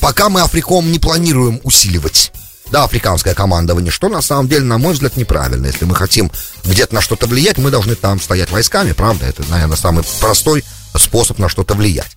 пока 0.00 0.28
мы 0.28 0.40
Африком 0.40 0.90
не 0.90 0.98
планируем 0.98 1.60
усиливать. 1.62 2.32
Да, 2.72 2.84
африканское 2.84 3.34
командование, 3.34 3.92
что 3.92 4.08
на 4.08 4.22
самом 4.22 4.48
деле, 4.48 4.64
на 4.64 4.78
мой 4.78 4.94
взгляд, 4.94 5.18
неправильно. 5.18 5.66
Если 5.66 5.84
мы 5.84 5.94
хотим 5.94 6.32
где-то 6.64 6.94
на 6.94 7.02
что-то 7.02 7.26
влиять, 7.26 7.58
мы 7.58 7.70
должны 7.70 7.94
там 7.96 8.18
стоять 8.18 8.50
войсками, 8.50 8.92
правда? 8.92 9.26
Это, 9.26 9.44
наверное, 9.50 9.76
самый 9.76 10.02
простой 10.20 10.64
способ 10.96 11.38
на 11.38 11.50
что-то 11.50 11.74
влиять. 11.74 12.16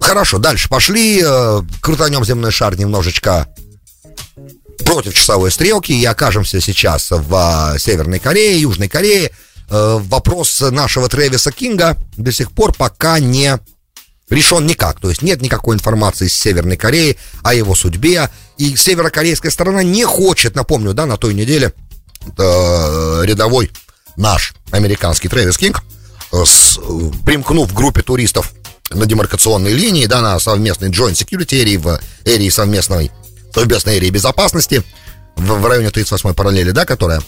Хорошо, 0.00 0.38
дальше 0.38 0.68
пошли, 0.68 1.20
э, 1.20 1.62
крутанем 1.80 2.24
земной 2.24 2.52
шар 2.52 2.78
немножечко 2.78 3.48
против 4.84 5.14
часовой 5.14 5.50
стрелки 5.50 5.90
и 5.90 6.04
окажемся 6.04 6.60
сейчас 6.60 7.10
в 7.10 7.74
Северной 7.80 8.20
Корее, 8.20 8.60
Южной 8.60 8.88
Корее. 8.88 9.32
Э, 9.68 9.98
вопрос 10.00 10.60
нашего 10.60 11.08
Трэвиса 11.08 11.50
Кинга 11.50 11.96
до 12.16 12.30
сих 12.30 12.52
пор 12.52 12.72
пока 12.72 13.18
не 13.18 13.58
решен 14.30 14.66
никак. 14.66 15.00
То 15.00 15.08
есть 15.08 15.22
нет 15.22 15.40
никакой 15.42 15.76
информации 15.76 16.26
из 16.26 16.34
Северной 16.34 16.76
Кореи 16.76 17.16
о 17.42 17.54
его 17.54 17.74
судьбе. 17.74 18.30
И 18.56 18.76
северокорейская 18.76 19.50
сторона 19.50 19.82
не 19.82 20.04
хочет, 20.04 20.54
напомню, 20.54 20.94
да, 20.94 21.06
на 21.06 21.16
той 21.16 21.34
неделе 21.34 21.72
э, 22.36 23.22
рядовой 23.24 23.70
наш 24.16 24.54
американский 24.70 25.28
Трэвис 25.28 25.56
Кинг, 25.56 25.82
э, 26.32 26.44
с, 26.44 26.78
примкнув 27.24 27.72
к 27.72 27.76
группе 27.76 28.02
туристов 28.02 28.52
на 28.90 29.06
демаркационной 29.06 29.72
линии, 29.72 30.06
да, 30.06 30.20
на 30.20 30.38
совместной 30.38 30.90
Joint 30.90 31.12
Security 31.12 31.62
Area, 31.64 31.78
в 31.78 32.00
эрии 32.24 32.48
совместной, 32.48 33.10
совместной 33.54 33.98
эрии 33.98 34.10
безопасности, 34.10 34.82
в, 35.36 35.46
в 35.46 35.66
районе 35.66 35.88
38-й 35.88 36.34
параллели, 36.34 36.72
да, 36.72 36.84
которая, 36.84 37.22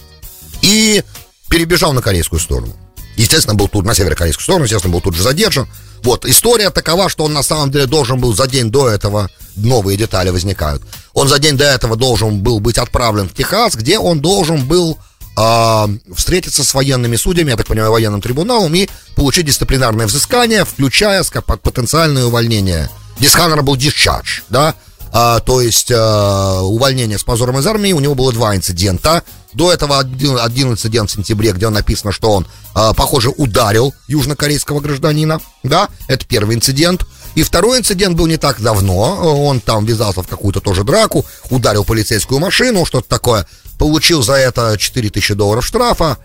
и 0.62 1.02
перебежал 1.48 1.92
на 1.92 2.02
корейскую 2.02 2.40
сторону. 2.40 2.76
Естественно, 3.16 3.54
был 3.54 3.68
тут 3.68 3.84
на 3.84 3.94
северокорейскую 3.94 4.42
сторону, 4.42 4.64
естественно, 4.64 4.92
был 4.92 5.00
тут 5.00 5.14
же 5.14 5.22
задержан. 5.22 5.68
Вот, 6.02 6.24
история 6.24 6.70
такова, 6.70 7.08
что 7.08 7.24
он 7.24 7.32
на 7.32 7.42
самом 7.42 7.70
деле 7.70 7.86
должен 7.86 8.18
был 8.18 8.34
за 8.34 8.46
день 8.46 8.70
до 8.70 8.88
этого, 8.88 9.28
новые 9.56 9.98
детали 9.98 10.30
возникают, 10.30 10.82
он 11.12 11.28
за 11.28 11.38
день 11.38 11.56
до 11.56 11.64
этого 11.64 11.96
должен 11.96 12.40
был 12.40 12.60
быть 12.60 12.78
отправлен 12.78 13.28
в 13.28 13.34
Техас, 13.34 13.74
где 13.74 13.98
он 13.98 14.20
должен 14.20 14.64
был 14.66 14.98
э, 15.36 15.86
встретиться 16.14 16.64
с 16.64 16.72
военными 16.72 17.16
судьями, 17.16 17.50
я 17.50 17.56
так 17.56 17.66
понимаю, 17.66 17.92
военным 17.92 18.22
трибуналом, 18.22 18.74
и 18.74 18.88
получить 19.14 19.46
дисциплинарное 19.46 20.06
взыскание, 20.06 20.64
включая 20.64 21.22
потенциальное 21.22 22.24
увольнение. 22.24 22.88
Dishonorable 23.18 23.76
discharge, 23.76 24.42
да, 24.48 24.74
а, 25.12 25.40
то 25.40 25.60
есть 25.60 25.90
а, 25.92 26.62
увольнение 26.62 27.18
с 27.18 27.24
позором 27.24 27.58
из 27.58 27.66
армии, 27.66 27.92
у 27.92 28.00
него 28.00 28.14
было 28.14 28.32
два 28.32 28.54
инцидента. 28.54 29.22
До 29.52 29.72
этого 29.72 29.98
один, 29.98 30.38
один 30.38 30.72
инцидент 30.72 31.10
в 31.10 31.12
сентябре, 31.12 31.52
где 31.52 31.68
написано, 31.68 32.12
что 32.12 32.30
он, 32.32 32.46
а, 32.74 32.94
похоже, 32.94 33.30
ударил 33.30 33.94
южнокорейского 34.06 34.80
гражданина, 34.80 35.40
да, 35.62 35.88
это 36.06 36.24
первый 36.26 36.56
инцидент. 36.56 37.04
И 37.34 37.42
второй 37.42 37.78
инцидент 37.78 38.16
был 38.16 38.26
не 38.26 38.36
так 38.36 38.60
давно, 38.60 39.46
он 39.46 39.60
там 39.60 39.84
ввязался 39.84 40.22
в 40.22 40.28
какую-то 40.28 40.60
тоже 40.60 40.84
драку, 40.84 41.24
ударил 41.48 41.84
полицейскую 41.84 42.40
машину, 42.40 42.84
что-то 42.84 43.08
такое, 43.08 43.46
получил 43.78 44.22
за 44.22 44.34
это 44.34 44.76
4000 44.78 45.34
долларов 45.34 45.66
штрафа, 45.66 46.18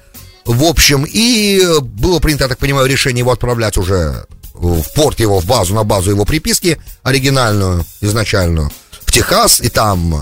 в 0.46 0.64
общем, 0.64 1.06
и 1.08 1.64
было 1.82 2.20
принято, 2.20 2.44
я 2.44 2.50
так 2.50 2.60
понимаю, 2.60 2.88
решение 2.88 3.22
его 3.22 3.32
отправлять 3.32 3.78
уже 3.78 4.26
в 4.54 4.84
порт 4.94 5.20
его, 5.20 5.40
в 5.40 5.46
базу, 5.46 5.74
на 5.74 5.84
базу 5.84 6.12
его 6.12 6.24
приписки, 6.24 6.80
оригинальную, 7.02 7.84
изначальную, 8.02 8.72
в 9.06 9.12
Техас, 9.12 9.60
и 9.60 9.70
там 9.70 10.16
э, 10.16 10.20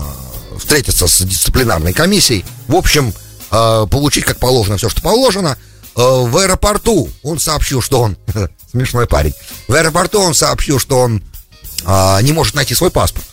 встретиться 0.58 1.06
с 1.06 1.20
дисциплинарной 1.22 1.92
комиссией. 1.92 2.44
В 2.68 2.74
общем, 2.74 3.12
э, 3.50 3.86
получить 3.90 4.24
как 4.24 4.38
положено 4.38 4.76
все, 4.76 4.88
что 4.88 5.02
положено. 5.02 5.56
Э, 5.96 6.00
в 6.00 6.36
аэропорту 6.36 7.08
он 7.22 7.38
сообщил, 7.38 7.80
что 7.80 8.00
он... 8.00 8.16
Смешной 8.70 9.06
парень. 9.06 9.34
В 9.68 9.74
аэропорту 9.74 10.20
он 10.20 10.34
сообщил, 10.34 10.78
что 10.78 10.98
он 10.98 11.22
не 12.22 12.32
может 12.32 12.54
найти 12.54 12.74
свой 12.74 12.90
паспорт. 12.90 13.26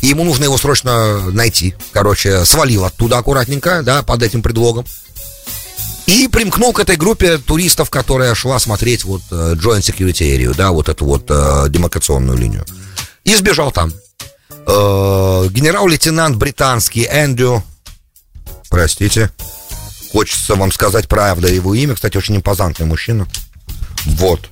И 0.00 0.08
ему 0.08 0.24
нужно 0.24 0.44
его 0.44 0.58
срочно 0.58 1.30
найти. 1.30 1.74
Короче, 1.92 2.44
свалил 2.44 2.84
оттуда 2.84 3.18
аккуратненько, 3.18 3.82
да, 3.84 4.02
под 4.02 4.24
этим 4.24 4.42
предлогом. 4.42 4.84
И 6.06 6.28
примкнул 6.28 6.72
к 6.72 6.80
этой 6.80 6.96
группе 6.96 7.38
туристов, 7.38 7.88
которая 7.88 8.34
шла 8.34 8.58
смотреть 8.58 9.04
вот 9.04 9.22
Joint 9.30 9.80
Security 9.80 10.36
Area, 10.36 10.54
да, 10.54 10.72
вот 10.72 10.88
эту 10.88 11.04
вот 11.04 11.30
uh, 11.30 11.68
демаркационную 11.68 12.36
линию. 12.36 12.66
И 13.24 13.34
сбежал 13.36 13.70
там. 13.70 13.92
Uh, 14.66 15.48
генерал-лейтенант 15.48 16.36
британский 16.36 17.04
Эндрю, 17.10 17.64
простите, 18.70 19.30
хочется 20.12 20.54
вам 20.54 20.70
сказать 20.70 21.08
правду 21.08 21.48
его 21.48 21.74
имя, 21.74 21.94
кстати, 21.94 22.16
очень 22.16 22.36
импозантный 22.36 22.86
мужчина. 22.86 23.26
Вот. 24.04 24.48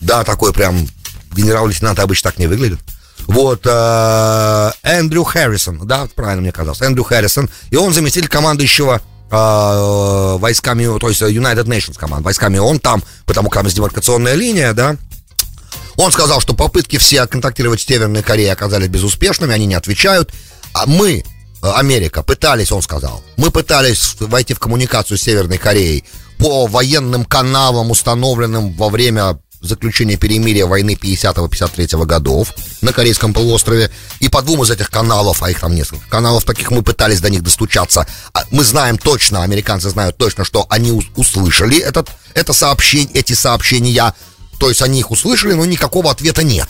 Да, 0.00 0.24
такой 0.24 0.52
прям 0.52 0.86
генерал-лейтенант 1.34 1.98
обычно 2.00 2.30
так 2.30 2.38
не 2.38 2.46
выглядит. 2.46 2.80
Вот, 3.26 3.62
э, 3.64 4.70
Эндрю 4.82 5.24
Харрисон, 5.24 5.86
да, 5.86 6.06
правильно 6.14 6.42
мне 6.42 6.52
казалось, 6.52 6.82
Эндрю 6.82 7.04
Харрисон, 7.04 7.48
и 7.70 7.76
он 7.76 7.94
заместитель 7.94 8.28
командующего 8.28 9.00
э, 9.30 10.36
войсками, 10.38 10.98
то 10.98 11.08
есть 11.08 11.22
United 11.22 11.64
Nations 11.64 11.98
команд, 11.98 12.24
войсками 12.24 12.58
он 12.58 12.78
там, 12.78 13.02
потому 13.24 13.48
как 13.48 13.62
там 13.62 13.72
демаркационная 13.72 14.34
линия, 14.34 14.74
да, 14.74 14.96
он 15.96 16.12
сказал, 16.12 16.40
что 16.40 16.54
попытки 16.54 16.98
все 16.98 17.26
контактировать 17.26 17.80
с 17.80 17.86
Северной 17.86 18.22
Кореей 18.22 18.52
оказались 18.52 18.88
безуспешными, 18.88 19.54
они 19.54 19.66
не 19.66 19.74
отвечают. 19.74 20.32
А 20.72 20.86
мы, 20.86 21.24
э, 21.62 21.70
Америка, 21.74 22.22
пытались, 22.22 22.72
он 22.72 22.82
сказал, 22.82 23.22
мы 23.36 23.50
пытались 23.50 24.16
войти 24.20 24.54
в 24.54 24.58
коммуникацию 24.58 25.18
с 25.18 25.22
Северной 25.22 25.58
Кореей 25.58 26.04
по 26.38 26.66
военным 26.66 27.24
каналам, 27.24 27.90
установленным 27.90 28.72
во 28.74 28.88
время 28.88 29.38
заключения 29.64 30.16
перемирия 30.16 30.66
войны 30.66 30.96
50-53 31.00 32.04
годов 32.04 32.52
на 32.82 32.92
Корейском 32.92 33.32
полуострове. 33.32 33.90
И 34.20 34.28
по 34.28 34.42
двум 34.42 34.62
из 34.62 34.70
этих 34.70 34.90
каналов, 34.90 35.42
а 35.42 35.50
их 35.50 35.60
там 35.60 35.74
несколько 35.74 36.08
каналов 36.08 36.44
таких, 36.44 36.70
мы 36.70 36.82
пытались 36.82 37.20
до 37.20 37.30
них 37.30 37.42
достучаться. 37.42 38.06
А 38.32 38.44
мы 38.50 38.62
знаем 38.64 38.98
точно, 38.98 39.42
американцы 39.42 39.90
знают 39.90 40.16
точно, 40.16 40.44
что 40.44 40.66
они 40.68 40.92
услышали 41.16 41.78
этот, 41.78 42.10
это 42.34 42.52
сообщение, 42.52 43.14
эти 43.14 43.32
сообщения. 43.32 44.14
То 44.58 44.68
есть 44.68 44.82
они 44.82 45.00
их 45.00 45.10
услышали, 45.10 45.54
но 45.54 45.64
никакого 45.64 46.10
ответа 46.10 46.42
нет. 46.42 46.68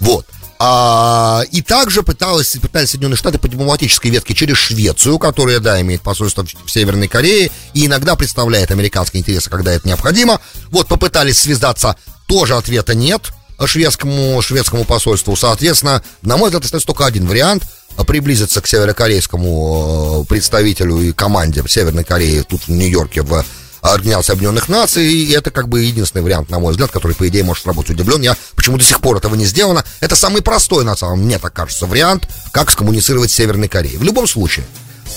Вот. 0.00 0.26
А, 0.60 1.42
и 1.52 1.62
также 1.62 2.02
пыталась, 2.02 2.56
пытались 2.60 2.90
Соединенные 2.90 3.16
Штаты 3.16 3.38
по 3.38 3.48
дипломатической 3.48 4.10
ветке 4.10 4.34
через 4.34 4.56
Швецию, 4.56 5.18
которая, 5.18 5.60
да, 5.60 5.80
имеет 5.80 6.02
посольство 6.02 6.44
в 6.44 6.70
Северной 6.70 7.06
Корее 7.06 7.50
и 7.74 7.86
иногда 7.86 8.16
представляет 8.16 8.72
американские 8.72 9.20
интересы, 9.20 9.50
когда 9.50 9.72
это 9.72 9.86
необходимо. 9.86 10.40
Вот 10.70 10.88
попытались 10.88 11.38
связаться, 11.38 11.96
тоже 12.26 12.56
ответа 12.56 12.94
нет 12.94 13.30
шведскому, 13.66 14.40
шведскому 14.42 14.84
посольству. 14.84 15.36
Соответственно, 15.36 16.02
на 16.22 16.36
мой 16.36 16.48
взгляд, 16.48 16.64
остается 16.64 16.86
только 16.86 17.06
один 17.06 17.26
вариант 17.26 17.64
приблизиться 18.06 18.60
к 18.60 18.66
северокорейскому 18.66 20.22
э, 20.22 20.28
представителю 20.28 20.98
и 21.00 21.12
команде 21.12 21.62
в 21.62 21.68
Северной 21.68 22.04
Корее 22.04 22.44
тут 22.44 22.62
в 22.62 22.68
Нью-Йорке 22.68 23.22
в 23.22 23.44
Организации 23.80 24.32
Объединенных 24.32 24.68
Наций, 24.68 25.06
и 25.06 25.32
это 25.32 25.50
как 25.50 25.68
бы 25.68 25.82
единственный 25.82 26.22
вариант, 26.22 26.50
на 26.50 26.58
мой 26.58 26.72
взгляд, 26.72 26.90
который, 26.90 27.14
по 27.14 27.28
идее, 27.28 27.44
может 27.44 27.66
работать. 27.66 27.92
Удивлен 27.92 28.20
я, 28.20 28.36
почему 28.54 28.76
до 28.76 28.84
сих 28.84 29.00
пор 29.00 29.16
этого 29.18 29.34
не 29.34 29.44
сделано. 29.44 29.84
Это 30.00 30.16
самый 30.16 30.42
простой, 30.42 30.84
на 30.84 30.96
самом 30.96 31.20
мне 31.20 31.38
так 31.38 31.52
кажется, 31.52 31.86
вариант, 31.86 32.28
как 32.52 32.70
скоммуницировать 32.70 33.30
с 33.30 33.34
Северной 33.34 33.68
Кореей. 33.68 33.96
В 33.96 34.02
любом 34.02 34.26
случае, 34.26 34.66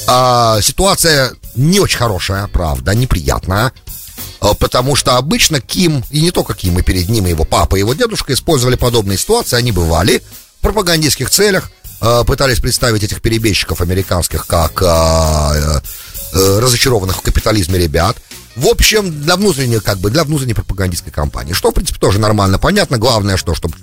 а, 0.08 0.62
ситуация 0.62 1.32
не 1.56 1.80
очень 1.80 1.98
хорошая, 1.98 2.48
правда, 2.48 2.94
неприятная, 2.94 3.74
а, 4.40 4.54
потому 4.54 4.96
что 4.96 5.18
обычно 5.18 5.60
Ким, 5.60 6.04
и 6.10 6.22
не 6.22 6.32
только 6.32 6.54
Ким, 6.54 6.80
и 6.80 6.84
перед 6.84 7.10
ним, 7.10 7.28
и 7.28 7.32
его 7.32 7.44
папа, 7.44 7.76
и 7.76 7.80
его 7.80 7.94
дедушка 7.94 8.34
использовали 8.34 8.76
подобные 8.76 9.18
ситуации, 9.18 9.58
они 9.58 9.72
бывали 9.72 10.22
в 10.60 10.62
пропагандистских 10.62 11.30
целях, 11.30 11.72
а, 12.00 12.24
пытались 12.24 12.60
представить 12.60 13.04
этих 13.04 13.22
перебежчиков 13.22 13.82
американских 13.82 14.48
как 14.48 14.82
а, 14.84 15.82
э, 16.34 16.60
разочарованных 16.60 17.18
в 17.18 17.22
капитализме 17.22 17.80
ребят– 17.80 18.18
в 18.56 18.68
общем, 18.68 19.22
для 19.22 19.38
внутренней, 19.38 19.80
как 19.80 20.00
бы, 20.00 20.10
для 20.10 20.24
внутренней 20.24 20.54
пропагандистской 20.54 21.12
кампании. 21.12 21.54
Что, 21.54 21.72
в 21.72 21.74
принципе, 21.74 22.00
тоже 22.00 22.20
нормально, 22.20 22.60
понятно. 22.60 22.98
Главное, 22.98 23.38
что, 23.38 23.56
чтобы 23.56 23.76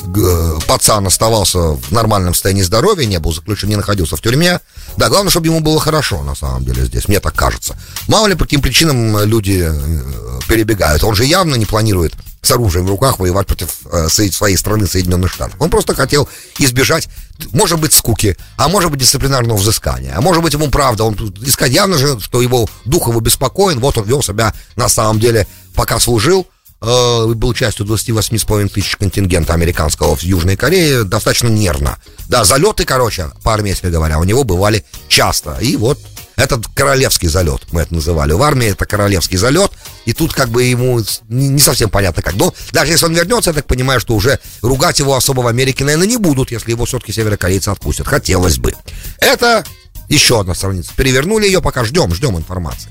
э, 0.00 0.58
пацан 0.66 1.06
оставался 1.06 1.58
в 1.58 1.90
нормальном 1.90 2.34
состоянии 2.34 2.62
здоровья, 2.62 3.06
не 3.06 3.18
был 3.18 3.32
заключен, 3.32 3.68
не 3.68 3.76
находился 3.76 4.16
в 4.16 4.22
тюрьме. 4.22 4.60
Да, 4.96 5.08
главное, 5.08 5.30
чтобы 5.30 5.46
ему 5.46 5.60
было 5.60 5.80
хорошо, 5.80 6.22
на 6.22 6.34
самом 6.34 6.64
деле, 6.64 6.84
здесь, 6.84 7.08
мне 7.08 7.20
так 7.20 7.34
кажется. 7.34 7.76
Мало 8.06 8.28
ли, 8.28 8.34
по 8.34 8.44
каким 8.44 8.62
причинам 8.62 9.24
люди 9.24 9.68
э, 9.68 10.40
перебегают. 10.48 11.02
Он 11.04 11.14
же 11.14 11.24
явно 11.24 11.56
не 11.56 11.66
планирует 11.66 12.14
с 12.42 12.50
оружием 12.50 12.86
в 12.86 12.90
руках 12.90 13.18
воевать 13.18 13.46
против 13.46 13.68
э, 13.92 14.08
своей 14.08 14.56
страны 14.56 14.86
Соединенных 14.86 15.32
Штатов. 15.32 15.56
Он 15.58 15.70
просто 15.70 15.94
хотел 15.94 16.28
избежать, 16.58 17.08
может 17.52 17.78
быть, 17.78 17.92
скуки, 17.92 18.36
а 18.56 18.68
может 18.68 18.90
быть, 18.90 19.00
дисциплинарного 19.00 19.58
взыскания. 19.58 20.14
А 20.16 20.20
может 20.20 20.42
быть, 20.42 20.54
ему 20.54 20.68
правда, 20.68 21.04
он 21.04 21.14
искать 21.42 21.72
явно 21.72 21.98
же, 21.98 22.18
что 22.20 22.40
его 22.40 22.68
дух 22.84 23.08
его 23.08 23.20
беспокоен, 23.20 23.78
вот 23.80 23.98
он 23.98 24.04
вел 24.04 24.22
себя 24.22 24.54
на 24.76 24.88
самом 24.88 25.20
деле, 25.20 25.46
пока 25.74 26.00
служил, 26.00 26.46
э, 26.80 27.26
был 27.34 27.52
частью 27.52 27.84
28,5 27.84 28.68
тысяч 28.68 28.96
контингента 28.96 29.52
американского 29.52 30.16
в 30.16 30.22
Южной 30.22 30.56
Корее, 30.56 31.04
достаточно 31.04 31.48
нервно. 31.48 31.98
Да, 32.28 32.44
залеты, 32.44 32.84
короче, 32.84 33.30
по-армейски 33.42 33.86
говоря, 33.86 34.18
у 34.18 34.24
него 34.24 34.44
бывали 34.44 34.84
часто. 35.08 35.58
И 35.60 35.76
вот 35.76 35.98
этот 36.40 36.66
королевский 36.68 37.28
залет, 37.28 37.62
мы 37.70 37.82
это 37.82 37.94
называли. 37.94 38.32
В 38.32 38.42
армии 38.42 38.68
это 38.68 38.86
королевский 38.86 39.36
залет, 39.36 39.72
и 40.06 40.14
тут 40.14 40.32
как 40.32 40.48
бы 40.48 40.62
ему 40.62 41.00
не 41.28 41.58
совсем 41.58 41.90
понятно 41.90 42.22
как. 42.22 42.34
Но 42.34 42.54
даже 42.72 42.92
если 42.92 43.06
он 43.06 43.14
вернется, 43.14 43.50
я 43.50 43.54
так 43.54 43.66
понимаю, 43.66 44.00
что 44.00 44.14
уже 44.14 44.38
ругать 44.62 44.98
его 44.98 45.14
особо 45.14 45.42
в 45.42 45.46
Америке, 45.46 45.84
наверное, 45.84 46.06
не 46.06 46.16
будут, 46.16 46.50
если 46.50 46.70
его 46.70 46.86
все-таки 46.86 47.12
северокорейцы 47.12 47.68
отпустят. 47.68 48.06
Хотелось 48.06 48.58
бы. 48.58 48.74
Это 49.18 49.64
еще 50.08 50.40
одна 50.40 50.54
страница. 50.54 50.92
Перевернули 50.96 51.44
ее, 51.44 51.60
пока 51.60 51.84
ждем, 51.84 52.14
ждем 52.14 52.36
информации. 52.38 52.90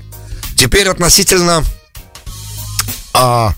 Теперь 0.56 0.88
относительно 0.88 1.64
а, 3.12 3.54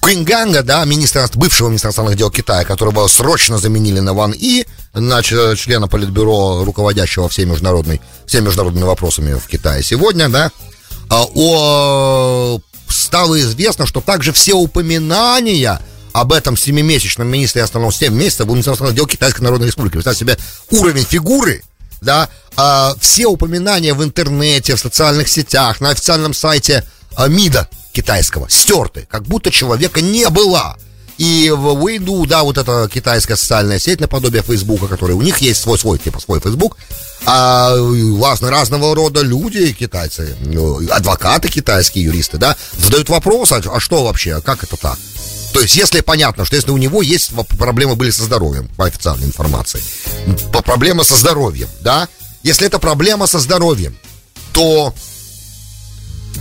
Куинганга, 0.00 0.62
да, 0.62 0.84
министра, 0.84 1.28
бывшего 1.34 1.68
министра 1.68 1.88
иностранных 1.88 2.16
дел 2.16 2.30
Китая, 2.30 2.64
которого 2.64 3.06
срочно 3.08 3.58
заменили 3.58 4.00
на 4.00 4.14
Ван 4.14 4.32
И, 4.36 4.66
на 4.94 5.22
члена 5.22 5.88
Политбюро, 5.88 6.64
руководящего 6.64 7.28
всеми, 7.28 7.50
международной, 7.50 8.00
всеми 8.26 8.46
международными 8.46 8.84
вопросами 8.84 9.34
в 9.34 9.46
Китае 9.46 9.82
сегодня, 9.82 10.28
да, 10.28 10.50
а, 11.10 11.24
о, 11.34 12.60
стало 12.88 13.40
известно, 13.40 13.86
что 13.86 14.00
также 14.00 14.32
все 14.32 14.54
упоминания 14.54 15.80
об 16.12 16.32
этом 16.32 16.56
семимесячном 16.56 17.26
министре 17.26 17.60
иностранных 17.62 17.94
7 17.94 18.14
месяцев 18.14 18.46
в 18.46 18.54
иностранных 18.54 18.94
дел 18.94 19.06
Китайской 19.06 19.42
Народной 19.42 19.66
Республики. 19.66 19.94
Представьте 19.94 20.20
себе 20.20 20.38
уровень 20.70 21.04
фигуры, 21.04 21.62
да, 22.00 22.28
а, 22.56 22.94
все 23.00 23.26
упоминания 23.26 23.94
в 23.94 24.04
интернете, 24.04 24.76
в 24.76 24.80
социальных 24.80 25.28
сетях, 25.28 25.80
на 25.80 25.90
официальном 25.90 26.32
сайте 26.32 26.84
а, 27.16 27.26
МИДа 27.26 27.68
китайского 27.92 28.48
стерты, 28.48 29.06
как 29.10 29.24
будто 29.24 29.50
человека 29.50 30.00
не 30.00 30.28
было. 30.28 30.76
И 31.18 31.50
в 31.50 31.82
Уэйду, 31.82 32.26
да, 32.26 32.42
вот 32.42 32.58
эта 32.58 32.88
китайская 32.92 33.36
социальная 33.36 33.78
сеть 33.78 34.00
наподобие 34.00 34.42
Фейсбука, 34.42 34.88
который 34.88 35.14
у 35.14 35.22
них 35.22 35.38
есть 35.38 35.60
свой, 35.62 35.78
свой, 35.78 35.98
типа 35.98 36.20
свой 36.20 36.40
Фейсбук, 36.40 36.76
а 37.24 37.76
разно, 38.20 38.50
разного 38.50 38.94
рода 38.94 39.20
люди, 39.22 39.72
китайцы, 39.72 40.36
ну, 40.40 40.80
адвокаты 40.90 41.48
китайские, 41.48 42.04
юристы, 42.04 42.38
да, 42.38 42.56
задают 42.76 43.08
вопрос, 43.08 43.52
а, 43.52 43.62
а 43.64 43.80
что 43.80 44.04
вообще, 44.04 44.40
как 44.40 44.64
это 44.64 44.76
так? 44.76 44.98
То 45.52 45.60
есть, 45.60 45.76
если 45.76 46.00
понятно, 46.00 46.44
что 46.44 46.56
если 46.56 46.72
у 46.72 46.76
него 46.76 47.00
есть 47.00 47.30
проблемы 47.58 47.94
были 47.94 48.10
со 48.10 48.24
здоровьем, 48.24 48.68
по 48.76 48.86
официальной 48.86 49.26
информации, 49.26 49.80
по 50.52 50.62
проблема 50.62 51.04
со 51.04 51.16
здоровьем, 51.16 51.68
да, 51.80 52.08
если 52.42 52.66
это 52.66 52.80
проблема 52.80 53.28
со 53.28 53.38
здоровьем, 53.38 53.96
то, 54.52 54.92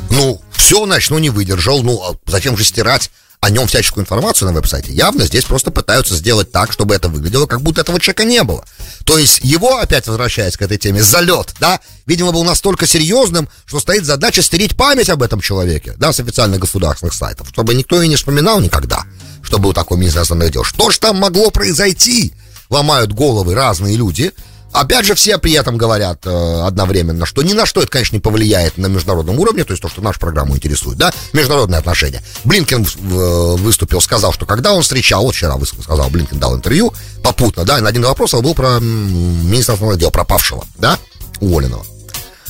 ну, 0.10 0.42
все, 0.52 0.86
значит, 0.86 1.12
ну 1.12 1.20
не 1.20 1.30
выдержал, 1.30 1.84
ну 1.84 2.02
а 2.02 2.16
зачем 2.26 2.58
же 2.58 2.64
стирать 2.64 3.12
о 3.44 3.50
нем 3.50 3.68
всяческую 3.68 4.04
информацию 4.04 4.48
на 4.48 4.54
веб-сайте. 4.54 4.94
Явно 4.94 5.26
здесь 5.26 5.44
просто 5.44 5.70
пытаются 5.70 6.16
сделать 6.16 6.54
так, 6.54 6.72
чтобы 6.72 6.96
это 6.96 7.10
выглядело, 7.10 7.46
как 7.46 7.62
будто 7.62 7.82
этого 7.82 8.00
человека 8.00 8.24
не 8.24 8.42
было. 8.42 8.64
То 9.04 9.18
есть 9.18 9.42
его, 9.44 9.80
опять 9.80 10.08
возвращаясь 10.08 10.56
к 10.56 10.62
этой 10.62 10.78
теме, 10.78 11.04
залет, 11.04 11.54
да, 11.60 11.82
видимо, 12.06 12.32
был 12.32 12.46
настолько 12.46 12.88
серьезным, 12.88 13.50
что 13.66 13.82
стоит 13.82 14.06
задача 14.06 14.42
стереть 14.42 14.78
память 14.78 15.10
об 15.10 15.22
этом 15.22 15.42
человеке, 15.42 15.94
да, 15.98 16.14
с 16.14 16.22
официальных 16.22 16.62
государственных 16.62 17.14
сайтов, 17.14 17.50
чтобы 17.50 17.74
никто 17.74 18.02
и 18.02 18.08
не 18.08 18.16
вспоминал 18.16 18.62
никогда, 18.62 19.04
что 19.42 19.60
был 19.60 19.74
такой 19.74 19.98
министр 19.98 20.24
дел. 20.50 20.64
Что 20.64 20.90
ж 20.90 20.98
там 21.00 21.18
могло 21.18 21.52
произойти? 21.52 22.34
Ломают 22.70 23.12
головы 23.12 23.56
разные 23.56 23.98
люди, 23.98 24.32
Опять 24.74 25.06
же, 25.06 25.14
все 25.14 25.38
при 25.38 25.54
этом 25.54 25.78
говорят 25.78 26.26
э, 26.26 26.62
одновременно, 26.66 27.28
что 27.28 27.44
ни 27.44 27.54
на 27.54 27.68
что 27.68 27.82
это, 27.82 27.92
конечно, 27.92 28.16
не 28.16 28.20
повлияет 28.20 28.78
на 28.80 28.88
международном 28.88 29.40
уровне, 29.40 29.64
то 29.64 29.72
есть 29.72 29.84
то, 29.84 29.88
что 29.88 30.02
нашу 30.02 30.20
программу 30.20 30.56
интересует, 30.56 30.98
да, 30.98 31.14
международные 31.32 31.78
отношения. 31.78 32.24
Блинкен 32.44 32.84
э, 32.84 33.56
выступил, 33.58 34.02
сказал, 34.02 34.34
что 34.34 34.48
когда 34.48 34.74
он 34.74 34.82
встречал, 34.82 35.24
вот 35.24 35.36
вчера 35.36 35.58
сказал, 35.64 36.10
Блинкен 36.10 36.40
дал 36.40 36.56
интервью 36.56 36.92
попутно, 37.22 37.66
да, 37.66 37.78
и 37.78 37.82
на 37.82 37.90
один 37.90 38.02
вопрос 38.04 38.34
был 38.34 38.56
про 38.56 38.80
министра 38.80 39.74
иностранных 39.74 40.00
дел 40.00 40.10
пропавшего, 40.10 40.66
да, 40.80 40.98
уволенного, 41.40 41.86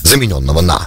замененного 0.02 0.62
на. 0.62 0.86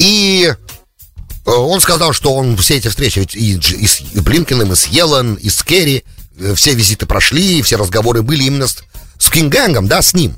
И 0.00 0.52
э, 0.52 1.48
он 1.48 1.80
сказал, 1.80 2.12
что 2.12 2.34
он 2.34 2.56
все 2.56 2.78
эти 2.78 2.88
встречи 2.88 3.20
и, 3.34 3.54
и 3.56 3.86
с 3.86 4.00
Блинкиным, 4.20 4.72
и 4.72 4.74
с 4.74 4.86
Йеллен, 4.86 5.34
и 5.34 5.48
с 5.48 5.62
Керри, 5.62 6.02
э, 6.40 6.54
все 6.56 6.74
визиты 6.74 7.06
прошли, 7.06 7.62
все 7.62 7.76
разговоры 7.76 8.22
были 8.22 8.42
именно 8.42 8.66
с, 8.66 8.78
с 9.18 9.30
Кингангом, 9.30 9.86
да, 9.86 10.02
с 10.02 10.12
ним. 10.12 10.34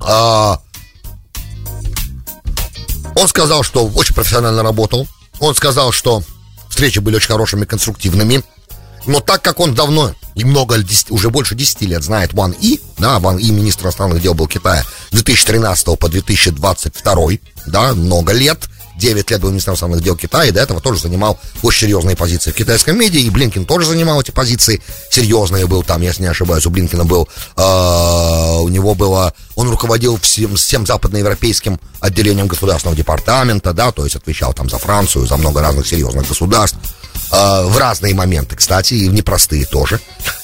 А, 0.00 0.60
он 3.14 3.28
сказал, 3.28 3.62
что 3.62 3.86
очень 3.86 4.14
профессионально 4.14 4.62
работал. 4.62 5.06
Он 5.40 5.54
сказал, 5.54 5.92
что 5.92 6.22
встречи 6.68 6.98
были 6.98 7.16
очень 7.16 7.28
хорошими, 7.28 7.64
конструктивными. 7.64 8.42
Но 9.06 9.20
так 9.20 9.42
как 9.42 9.60
он 9.60 9.74
давно 9.74 10.12
и 10.34 10.44
много, 10.44 10.76
уже 11.10 11.30
больше 11.30 11.54
10 11.54 11.82
лет 11.82 12.02
знает 12.02 12.34
Ван 12.34 12.54
И, 12.60 12.80
да, 12.98 13.18
Ван 13.20 13.38
И, 13.38 13.50
министр 13.50 13.84
иностранных 13.84 14.20
дел 14.20 14.34
был 14.34 14.48
Китая 14.48 14.84
2013 15.12 15.98
по 15.98 16.08
2022, 16.08 17.14
да, 17.66 17.94
много 17.94 18.32
лет, 18.32 18.68
9 18.96 19.30
лет 19.30 19.40
был 19.40 19.50
министром 19.50 19.72
иностранных 19.72 20.02
дел 20.02 20.16
Китая, 20.16 20.48
и 20.48 20.50
до 20.50 20.60
этого 20.60 20.80
тоже 20.80 21.00
занимал 21.00 21.38
очень 21.62 21.86
серьезные 21.86 22.16
позиции 22.16 22.50
в 22.50 22.54
китайском 22.54 22.98
медиа, 22.98 23.20
и 23.20 23.30
Блинкин 23.30 23.64
тоже 23.64 23.86
занимал 23.86 24.20
эти 24.20 24.30
позиции, 24.30 24.82
серьезные 25.10 25.66
был 25.66 25.82
там, 25.82 26.00
если 26.02 26.22
не 26.22 26.28
ошибаюсь, 26.28 26.66
у 26.66 26.70
Блинкина 26.70 27.04
был, 27.04 27.28
э, 27.56 28.56
у 28.60 28.68
него 28.68 28.94
было, 28.94 29.34
он 29.54 29.68
руководил 29.70 30.18
всем, 30.18 30.56
всем 30.56 30.86
западноевропейским 30.86 31.78
отделением 32.00 32.46
государственного 32.46 32.96
департамента, 32.96 33.72
да, 33.72 33.92
то 33.92 34.04
есть 34.04 34.16
отвечал 34.16 34.54
там 34.54 34.68
за 34.70 34.78
Францию, 34.78 35.26
за 35.26 35.36
много 35.36 35.60
разных 35.60 35.86
серьезных 35.86 36.26
государств, 36.28 36.78
э, 37.32 37.64
в 37.66 37.76
разные 37.76 38.14
моменты, 38.14 38.56
кстати, 38.56 38.94
и 38.94 39.08
в 39.08 39.12
непростые 39.12 39.66
тоже. 39.66 40.00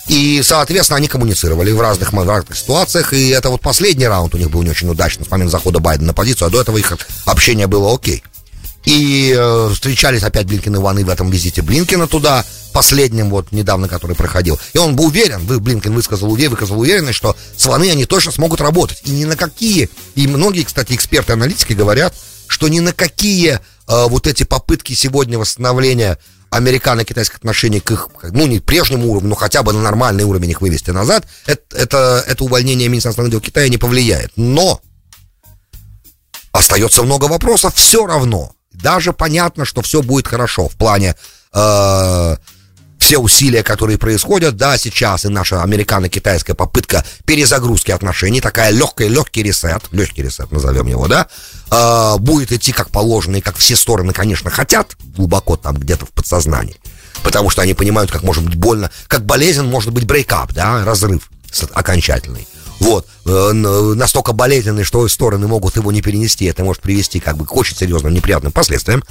И, 0.08 0.42
соответственно, 0.42 0.98
они 0.98 1.08
коммуницировали 1.08 1.70
в 1.72 1.80
разных, 1.80 2.12
в 2.12 2.28
разных 2.28 2.56
ситуациях, 2.56 3.12
и 3.12 3.28
это 3.28 3.50
вот 3.50 3.60
последний 3.60 4.06
раунд 4.06 4.34
у 4.34 4.38
них 4.38 4.50
был 4.50 4.62
не 4.62 4.70
очень 4.70 4.90
удачный 4.90 5.24
с 5.24 5.30
момента 5.30 5.52
захода 5.52 5.78
Байдена 5.78 6.08
на 6.08 6.14
позицию, 6.14 6.48
а 6.48 6.50
до 6.50 6.60
этого 6.60 6.76
их 6.76 6.92
общение 7.24 7.66
было 7.66 7.94
окей. 7.94 8.22
И 8.84 9.34
э, 9.36 9.70
встречались 9.72 10.22
опять 10.22 10.46
Блинкин 10.46 10.76
и 10.76 10.78
Ваны 10.78 11.04
в 11.04 11.08
этом 11.08 11.30
визите 11.30 11.62
Блинкина 11.62 12.08
туда, 12.08 12.44
последним 12.72 13.30
вот 13.30 13.52
недавно, 13.52 13.88
который 13.88 14.16
проходил. 14.16 14.58
И 14.72 14.78
он 14.78 14.96
был 14.96 15.06
уверен, 15.06 15.40
вы, 15.46 15.60
Блинкин 15.60 15.94
высказал, 15.94 16.34
высказал 16.34 16.80
уверенность, 16.80 17.16
что 17.16 17.36
с 17.56 17.66
Ваны 17.66 17.90
они 17.90 18.06
точно 18.06 18.32
смогут 18.32 18.60
работать. 18.60 19.02
И 19.04 19.10
ни 19.10 19.24
на 19.24 19.36
какие, 19.36 19.88
и 20.14 20.26
многие, 20.26 20.64
кстати, 20.64 20.94
эксперты-аналитики 20.94 21.74
говорят, 21.74 22.14
что 22.48 22.68
ни 22.68 22.80
на 22.80 22.92
какие 22.92 23.52
э, 23.52 23.58
вот 23.86 24.26
эти 24.26 24.42
попытки 24.42 24.94
сегодня 24.94 25.38
восстановления 25.38 26.18
американо-китайских 26.50 27.36
отношений 27.36 27.80
к 27.80 27.90
их, 27.92 28.08
ну, 28.30 28.46
не 28.46 28.60
прежнему 28.60 29.10
уровню, 29.10 29.30
но 29.30 29.34
хотя 29.34 29.62
бы 29.62 29.72
на 29.72 29.80
нормальный 29.80 30.24
уровень 30.24 30.50
их 30.50 30.60
вывести 30.60 30.90
назад, 30.90 31.26
это, 31.46 31.76
это, 31.76 32.24
это 32.26 32.44
увольнение 32.44 32.88
иностранных 32.88 33.30
дел 33.30 33.40
Китая 33.40 33.68
не 33.68 33.78
повлияет. 33.78 34.32
Но 34.36 34.80
остается 36.52 37.04
много 37.04 37.24
вопросов 37.24 37.74
все 37.74 38.06
равно. 38.06 38.52
Даже 38.74 39.12
понятно, 39.12 39.64
что 39.64 39.82
все 39.82 40.02
будет 40.02 40.26
хорошо 40.28 40.68
в 40.68 40.76
плане 40.76 41.14
э, 41.52 42.36
все 43.02 43.18
усилия, 43.18 43.62
которые 43.62 43.98
происходят, 43.98 44.56
да, 44.56 44.78
сейчас 44.78 45.24
и 45.24 45.28
наша 45.28 45.62
американо-китайская 45.62 46.54
попытка 46.54 47.04
перезагрузки 47.26 47.90
отношений, 47.90 48.40
такая 48.40 48.70
легкая, 48.70 49.08
легкий 49.08 49.42
ресет, 49.42 49.82
легкий 49.90 50.22
ресет 50.22 50.52
назовем 50.52 50.86
его, 50.86 51.08
да, 51.08 51.26
э, 51.70 52.18
будет 52.18 52.52
идти 52.52 52.72
как 52.72 52.90
положено 52.90 53.36
и 53.36 53.40
как 53.40 53.56
все 53.56 53.76
стороны, 53.76 54.12
конечно, 54.12 54.50
хотят, 54.50 54.96
глубоко 55.16 55.56
там 55.56 55.76
где-то 55.76 56.06
в 56.06 56.10
подсознании, 56.10 56.76
потому 57.22 57.50
что 57.50 57.62
они 57.62 57.74
понимают, 57.74 58.10
как 58.10 58.22
может 58.22 58.44
быть 58.44 58.54
больно, 58.54 58.90
как 59.08 59.26
болезнен 59.26 59.66
может 59.66 59.92
быть 59.92 60.06
брейкап, 60.06 60.52
да, 60.52 60.84
разрыв 60.84 61.28
окончательный. 61.72 62.46
Вот, 62.82 63.06
э, 63.26 63.52
настолько 63.52 64.32
болезненный, 64.32 64.82
что 64.82 65.06
стороны 65.06 65.46
могут 65.46 65.76
его 65.76 65.92
не 65.92 66.02
перенести, 66.02 66.46
это 66.46 66.64
может 66.64 66.82
привести 66.82 67.20
как 67.20 67.36
бы 67.36 67.46
к 67.46 67.54
очень 67.54 67.76
серьезным 67.76 68.12
неприятным 68.12 68.50
последствиям. 68.50 69.04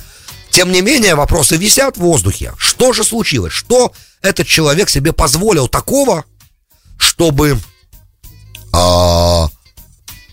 Тем 0.50 0.74
не 0.74 0.82
менее, 0.82 1.16
вопросы 1.16 1.56
висят 1.56 1.96
в 1.96 2.02
воздухе. 2.02 2.54
Что 2.58 2.92
же 2.92 3.06
случилось? 3.06 3.54
Что 3.54 3.94
этот 4.22 4.46
человек 4.46 4.90
себе 4.90 5.14
позволил 5.14 5.70
такого, 5.70 6.26
чтобы 6.98 7.58
а, 8.74 9.48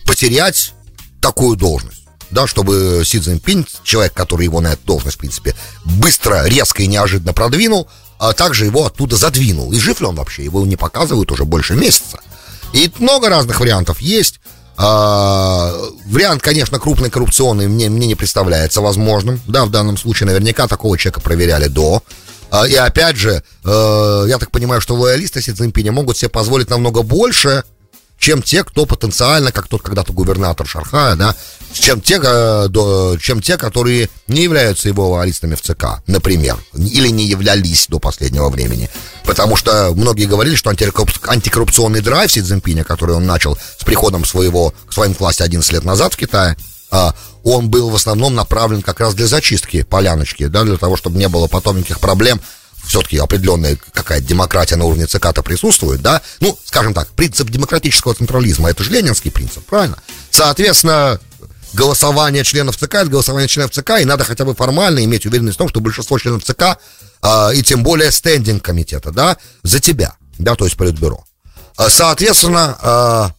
потерять 0.05 0.73
такую 1.21 1.55
должность? 1.55 2.03
Да, 2.31 2.45
чтобы 2.45 3.03
Си 3.05 3.21
Цзиньпинь, 3.21 3.65
человек, 3.83 4.13
который 4.13 4.43
его 4.43 4.59
на 4.59 4.73
эту 4.73 4.85
должность, 4.85 5.15
в 5.15 5.19
принципе, 5.21 5.55
быстро, 5.85 6.45
резко 6.45 6.83
и 6.83 6.87
неожиданно 6.87 7.31
продвинул, 7.31 7.87
а 8.19 8.33
также 8.33 8.65
его 8.65 8.85
оттуда 8.85 9.15
задвинул. 9.15 9.71
И 9.71 9.79
жив 9.79 10.01
ли 10.01 10.07
он 10.07 10.15
вообще? 10.15 10.43
Его 10.43 10.65
не 10.65 10.75
показывают 10.75 11.31
уже 11.31 11.45
больше 11.45 11.75
месяца. 11.75 12.19
И 12.73 12.91
много 12.99 13.29
разных 13.29 13.59
вариантов 13.59 13.99
есть. 14.01 14.39
А, 14.77 15.73
вариант, 16.05 16.41
конечно, 16.41 16.79
крупный 16.79 17.09
коррупционный 17.09 17.67
мне, 17.67 17.89
мне 17.89 18.07
не 18.07 18.15
представляется 18.15 18.81
возможным. 18.81 19.41
Да, 19.47 19.65
в 19.65 19.71
данном 19.71 19.97
случае 19.97 20.27
наверняка 20.27 20.67
такого 20.67 20.97
человека 20.97 21.19
проверяли 21.21 21.67
до. 21.67 22.01
А, 22.51 22.65
и 22.65 22.75
опять 22.75 23.17
же, 23.17 23.43
э, 23.65 24.25
я 24.27 24.37
так 24.37 24.51
понимаю, 24.51 24.81
что 24.81 24.95
лоялисты 24.95 25.41
Си 25.41 25.51
Цзиньпиня 25.51 25.91
могут 25.91 26.17
себе 26.17 26.29
позволить 26.29 26.69
намного 26.69 27.03
больше, 27.03 27.63
чем 28.19 28.43
те, 28.43 28.63
кто 28.63 28.85
потенциально, 28.85 29.51
как 29.51 29.67
тот 29.67 29.81
когда-то 29.81 30.13
губернатор 30.13 30.67
Шархая, 30.67 31.15
да, 31.15 31.35
чем 31.73 32.01
те, 32.01 32.19
э, 32.21 32.67
чем 33.19 33.41
те, 33.41 33.57
которые 33.57 34.09
не 34.27 34.43
являются 34.43 34.89
его 34.89 35.09
лоялистами 35.09 35.55
в 35.55 35.61
ЦК, 35.61 36.01
например, 36.05 36.57
или 36.73 37.07
не 37.07 37.25
являлись 37.25 37.87
до 37.87 37.99
последнего 37.99 38.49
времени. 38.49 38.89
Потому 39.25 39.55
что 39.55 39.93
многие 39.95 40.25
говорили, 40.25 40.55
что 40.55 40.69
антикоррупционный 40.69 42.01
драйв 42.01 42.31
Си 42.31 42.41
Цзиньпиня, 42.41 42.83
который 42.83 43.15
он 43.15 43.25
начал 43.25 43.57
с 43.77 43.83
приходом 43.83 44.25
своего, 44.25 44.73
к 44.85 44.93
своим 44.93 45.13
власти 45.13 45.41
11 45.41 45.71
лет 45.71 45.85
назад 45.85 46.13
в 46.13 46.17
Китае, 46.17 46.57
а, 46.91 47.13
он 47.43 47.69
был 47.69 47.89
в 47.89 47.95
основном 47.95 48.35
направлен 48.35 48.81
как 48.81 48.99
раз 48.99 49.13
для 49.13 49.27
зачистки 49.27 49.83
поляночки, 49.83 50.47
да, 50.47 50.63
для 50.63 50.77
того, 50.77 50.97
чтобы 50.97 51.17
не 51.19 51.29
было 51.29 51.47
потом 51.47 51.77
никаких 51.77 51.99
проблем 51.99 52.41
все-таки 52.85 53.17
определенная 53.17 53.77
какая-то 53.93 54.25
демократия 54.25 54.75
на 54.75 54.85
уровне 54.85 55.05
ЦК-то 55.05 55.43
присутствует, 55.43 56.01
да, 56.01 56.21
ну, 56.39 56.57
скажем 56.65 56.93
так, 56.93 57.09
принцип 57.09 57.49
демократического 57.49 58.13
централизма, 58.13 58.69
это 58.69 58.83
же 58.83 58.91
ленинский 58.91 59.31
принцип, 59.31 59.65
правильно? 59.65 59.97
Соответственно, 60.31 61.19
голосование 61.73 62.43
членов 62.43 62.77
ЦК, 62.77 62.95
это 62.95 63.09
голосование 63.09 63.47
членов 63.47 63.71
ЦК, 63.71 64.01
и 64.01 64.05
надо 64.05 64.23
хотя 64.23 64.45
бы 64.45 64.55
формально 64.55 65.03
иметь 65.05 65.25
уверенность 65.25 65.55
в 65.55 65.59
том, 65.59 65.69
что 65.69 65.81
большинство 65.81 66.17
членов 66.17 66.43
ЦК, 66.43 66.79
э, 67.21 67.55
и 67.55 67.63
тем 67.63 67.83
более 67.83 68.11
стендинг 68.11 68.63
комитета, 68.63 69.11
да, 69.11 69.37
за 69.63 69.79
тебя, 69.79 70.15
да, 70.37 70.55
то 70.55 70.65
есть 70.65 70.77
политбюро. 70.77 71.23
А, 71.77 71.89
соответственно, 71.89 72.77
э, 72.81 73.29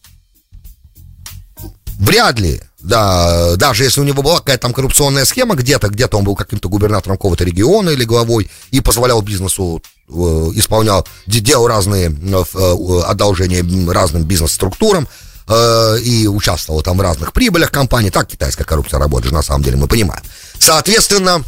вряд 1.99 2.39
ли 2.39 2.61
да, 2.83 3.55
даже 3.57 3.83
если 3.83 4.01
у 4.01 4.03
него 4.03 4.21
была 4.21 4.39
какая-то 4.39 4.63
там 4.63 4.73
коррупционная 4.73 5.25
схема 5.25 5.55
где-то, 5.55 5.89
где-то 5.89 6.17
он 6.17 6.23
был 6.23 6.35
каким-то 6.35 6.69
губернатором 6.69 7.17
какого-то 7.17 7.43
региона 7.43 7.89
или 7.89 8.03
главой 8.03 8.49
и 8.71 8.81
позволял 8.81 9.21
бизнесу, 9.21 9.81
э, 10.09 10.11
исполнял, 10.55 11.07
делал 11.27 11.67
разные 11.67 12.09
э, 12.09 12.43
э, 12.53 13.01
одолжения 13.05 13.63
разным 13.91 14.23
бизнес-структурам, 14.23 15.07
э, 15.47 15.99
и 16.03 16.27
участвовал 16.27 16.81
там 16.81 16.97
в 16.97 17.01
разных 17.01 17.33
прибылях 17.33 17.71
компании. 17.71 18.09
Так 18.09 18.27
китайская 18.27 18.63
коррупция 18.63 18.99
работает, 18.99 19.33
на 19.33 19.41
самом 19.41 19.63
деле, 19.63 19.77
мы 19.77 19.87
понимаем. 19.87 20.23
Соответственно, 20.59 21.43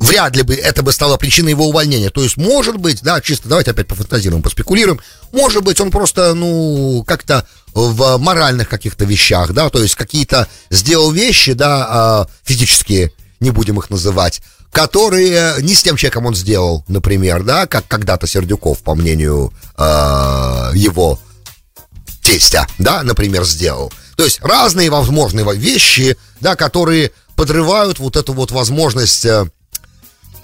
вряд 0.00 0.36
ли 0.36 0.42
бы 0.42 0.54
это 0.54 0.82
бы 0.82 0.92
стало 0.92 1.16
причиной 1.16 1.50
его 1.50 1.66
увольнения. 1.66 2.10
То 2.10 2.22
есть, 2.22 2.36
может 2.36 2.76
быть, 2.76 3.02
да, 3.02 3.20
чисто 3.20 3.48
давайте 3.48 3.70
опять 3.70 3.88
пофантазируем, 3.88 4.42
поспекулируем, 4.42 5.00
может 5.32 5.62
быть, 5.62 5.80
он 5.80 5.90
просто, 5.90 6.34
ну, 6.34 7.04
как-то 7.06 7.46
в 7.74 8.16
моральных 8.18 8.68
каких-то 8.68 9.04
вещах, 9.04 9.52
да, 9.52 9.68
то 9.68 9.82
есть 9.82 9.96
какие-то 9.96 10.48
сделал 10.70 11.10
вещи, 11.10 11.52
да, 11.52 11.86
а, 11.88 12.28
физические, 12.44 13.12
не 13.40 13.50
будем 13.50 13.78
их 13.78 13.90
называть, 13.90 14.40
которые 14.70 15.54
не 15.60 15.74
с 15.74 15.82
тем 15.82 15.96
человеком 15.96 16.26
он 16.26 16.34
сделал, 16.34 16.84
например, 16.88 17.42
да, 17.42 17.66
как 17.66 17.86
когда-то 17.86 18.26
Сердюков, 18.26 18.82
по 18.82 18.94
мнению 18.94 19.52
э, 19.76 19.82
его 20.74 21.20
тестя, 22.22 22.66
да, 22.78 23.02
например, 23.04 23.44
сделал. 23.44 23.92
То 24.16 24.24
есть 24.24 24.40
разные 24.40 24.90
возможные 24.90 25.46
вещи, 25.54 26.16
да, 26.40 26.56
которые 26.56 27.12
подрывают 27.36 28.00
вот 28.00 28.16
эту 28.16 28.32
вот 28.32 28.50
возможность 28.50 29.24
э, 29.24 29.46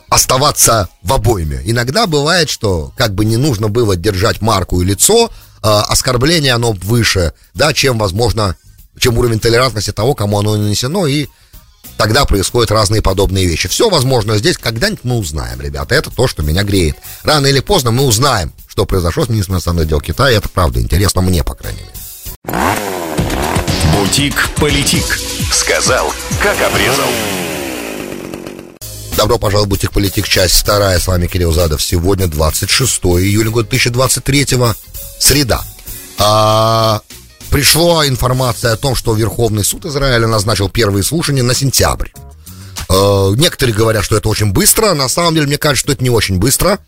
оставаться 0.08 0.88
в 1.02 1.12
обойме. 1.12 1.60
Иногда 1.64 2.06
бывает, 2.06 2.50
что 2.50 2.92
как 2.96 3.14
бы 3.14 3.24
не 3.24 3.36
нужно 3.36 3.68
было 3.68 3.96
держать 3.96 4.40
марку 4.40 4.80
и 4.80 4.84
лицо, 4.84 5.30
оскорбление 5.62 6.52
оно 6.52 6.72
выше, 6.72 7.32
да, 7.54 7.72
чем, 7.72 7.98
возможно, 7.98 8.56
чем 8.98 9.18
уровень 9.18 9.40
толерантности 9.40 9.92
того, 9.92 10.14
кому 10.14 10.38
оно 10.38 10.56
нанесено, 10.56 11.06
и 11.06 11.26
тогда 11.96 12.24
происходят 12.24 12.70
разные 12.70 13.02
подобные 13.02 13.46
вещи. 13.46 13.68
Все 13.68 13.90
возможно 13.90 14.38
здесь, 14.38 14.56
когда-нибудь 14.56 15.04
мы 15.04 15.16
узнаем, 15.16 15.60
ребята, 15.60 15.94
это 15.94 16.10
то, 16.10 16.26
что 16.26 16.42
меня 16.42 16.62
греет. 16.62 16.96
Рано 17.22 17.46
или 17.46 17.60
поздно 17.60 17.90
мы 17.90 18.04
узнаем, 18.04 18.52
что 18.66 18.86
произошло 18.86 19.24
с 19.24 19.28
министром 19.28 19.56
иностранных 19.56 19.88
дел 19.88 20.00
Китая, 20.00 20.38
это 20.38 20.48
правда 20.48 20.80
интересно 20.80 21.20
мне, 21.20 21.44
по 21.44 21.54
крайней 21.54 21.80
мере. 21.80 21.92
Бутик-политик. 23.94 25.18
Сказал, 25.52 26.12
как 26.42 26.60
обрезал. 26.62 27.08
Добро 29.16 29.36
пожаловать 29.36 29.66
в 29.66 29.70
Бутик 29.70 29.92
Политик, 29.92 30.26
часть 30.26 30.54
вторая. 30.54 30.98
С 30.98 31.06
вами 31.06 31.26
Кирилл 31.26 31.52
Задов. 31.52 31.82
Сегодня 31.82 32.26
26 32.26 33.00
июля 33.04 33.50
года 33.50 33.68
2023 33.68 34.46
среда. 35.20 35.62
А, 36.18 37.02
пришла 37.50 38.09
информация 38.09 38.72
о 38.72 38.76
том, 38.76 38.94
что 38.96 39.14
Верховный 39.14 39.64
суд 39.64 39.87
Израиля 39.87 40.26
назначил 40.26 40.68
первые 40.68 41.04
слушания 41.04 41.42
на 41.42 41.54
сентябрь. 41.54 42.09
А, 42.88 43.33
некоторые 43.33 43.74
говорят, 43.74 44.04
что 44.04 44.16
это 44.16 44.28
очень 44.28 44.52
быстро. 44.52 44.94
На 44.94 45.09
самом 45.09 45.35
деле, 45.35 45.46
мне 45.46 45.59
кажется, 45.59 45.85
что 45.85 45.92
это 45.92 46.02
не 46.02 46.11
очень 46.11 46.38
быстро. 46.38 46.78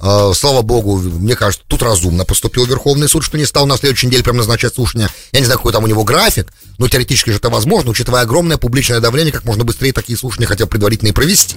А, 0.00 0.32
слава 0.34 0.62
богу, 0.62 0.96
мне 0.98 1.36
кажется, 1.36 1.64
тут 1.66 1.82
разумно 1.82 2.24
поступил 2.24 2.64
Верховный 2.64 3.08
суд, 3.08 3.24
что 3.24 3.38
не 3.38 3.44
стал 3.44 3.66
на 3.66 3.76
следующей 3.76 4.08
неделе 4.08 4.22
прям 4.22 4.36
назначать 4.36 4.74
слушания. 4.74 5.08
Я 5.32 5.40
не 5.40 5.46
знаю, 5.46 5.58
какой 5.58 5.72
там 5.72 5.84
у 5.84 5.86
него 5.86 6.04
график, 6.04 6.52
но 6.78 6.88
теоретически 6.88 7.30
же 7.30 7.36
это 7.36 7.50
возможно, 7.50 7.90
учитывая 7.90 8.22
огромное 8.22 8.58
публичное 8.58 9.00
давление, 9.00 9.32
как 9.32 9.44
можно 9.44 9.64
быстрее 9.64 9.92
такие 9.92 10.18
слушания 10.18 10.46
хотел 10.46 10.66
предварительно 10.66 11.10
и 11.10 11.12
провести. 11.12 11.56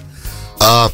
А, 0.59 0.91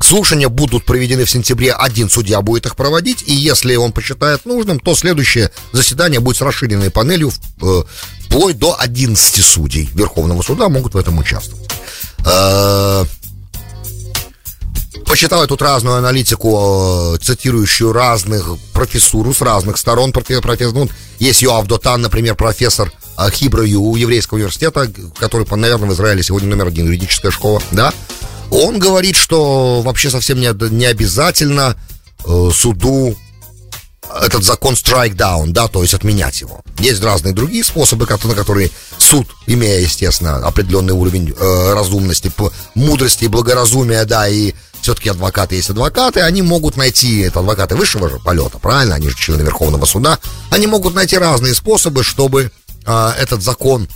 слушания 0.00 0.48
будут 0.48 0.84
проведены 0.84 1.24
в 1.24 1.30
сентябре, 1.30 1.72
один 1.72 2.10
судья 2.10 2.40
будет 2.40 2.66
их 2.66 2.76
проводить, 2.76 3.22
и 3.26 3.34
если 3.34 3.76
он 3.76 3.92
посчитает 3.92 4.44
нужным, 4.44 4.80
то 4.80 4.94
следующее 4.94 5.50
заседание 5.72 6.20
будет 6.20 6.36
с 6.36 6.40
расширенной 6.40 6.90
панелью 6.90 7.32
э, 7.62 7.82
вплоть 8.26 8.58
до 8.58 8.76
11 8.78 9.44
судей 9.44 9.88
Верховного 9.94 10.42
суда 10.42 10.68
могут 10.68 10.94
в 10.94 10.98
этом 10.98 11.18
участвовать. 11.18 11.70
Э, 12.26 13.04
почитал 15.06 15.46
тут 15.46 15.62
разную 15.62 15.96
аналитику, 15.96 17.14
э, 17.14 17.18
цитирующую 17.22 17.92
разных 17.92 18.56
профессуру 18.72 19.32
с 19.32 19.40
разных 19.40 19.78
сторон. 19.78 20.12
Профессор, 20.12 20.72
ну, 20.72 20.88
есть 21.18 21.42
Йоав 21.42 21.66
Дотан, 21.66 22.02
например, 22.02 22.34
профессор 22.34 22.92
э, 23.16 23.30
Хиброю 23.30 23.94
Еврейского 23.94 24.38
университета, 24.38 24.90
который, 25.18 25.46
наверное, 25.56 25.90
в 25.90 25.92
Израиле 25.94 26.22
сегодня 26.22 26.48
номер 26.48 26.68
один 26.68 26.86
юридическая 26.86 27.30
школа, 27.30 27.62
да. 27.70 27.92
Он 28.54 28.78
говорит, 28.78 29.16
что 29.16 29.82
вообще 29.82 30.10
совсем 30.10 30.38
не, 30.38 30.48
не 30.70 30.86
обязательно 30.86 31.76
э, 32.24 32.50
суду 32.54 33.16
этот 34.22 34.44
закон 34.44 34.74
strike 34.74 35.16
down, 35.16 35.48
да, 35.48 35.66
то 35.66 35.82
есть 35.82 35.92
отменять 35.92 36.40
его. 36.40 36.60
Есть 36.78 37.02
разные 37.02 37.34
другие 37.34 37.64
способы, 37.64 38.06
на 38.06 38.34
которые 38.34 38.70
суд, 38.96 39.26
имея, 39.48 39.80
естественно, 39.80 40.36
определенный 40.36 40.94
уровень 40.94 41.34
э, 41.36 41.72
разумности, 41.74 42.30
мудрости, 42.76 43.26
благоразумия, 43.26 44.04
да, 44.04 44.28
и 44.28 44.54
все-таки 44.82 45.08
адвокаты 45.08 45.56
есть 45.56 45.70
адвокаты, 45.70 46.20
они 46.20 46.42
могут 46.42 46.76
найти, 46.76 47.22
это 47.22 47.40
адвокаты 47.40 47.74
высшего 47.74 48.08
же 48.08 48.20
полета, 48.20 48.58
правильно, 48.58 48.94
они 48.94 49.08
же 49.08 49.16
члены 49.16 49.42
Верховного 49.42 49.84
суда, 49.84 50.20
они 50.50 50.68
могут 50.68 50.94
найти 50.94 51.18
разные 51.18 51.54
способы, 51.54 52.04
чтобы 52.04 52.52
э, 52.86 53.10
этот 53.18 53.42
закон, 53.42 53.88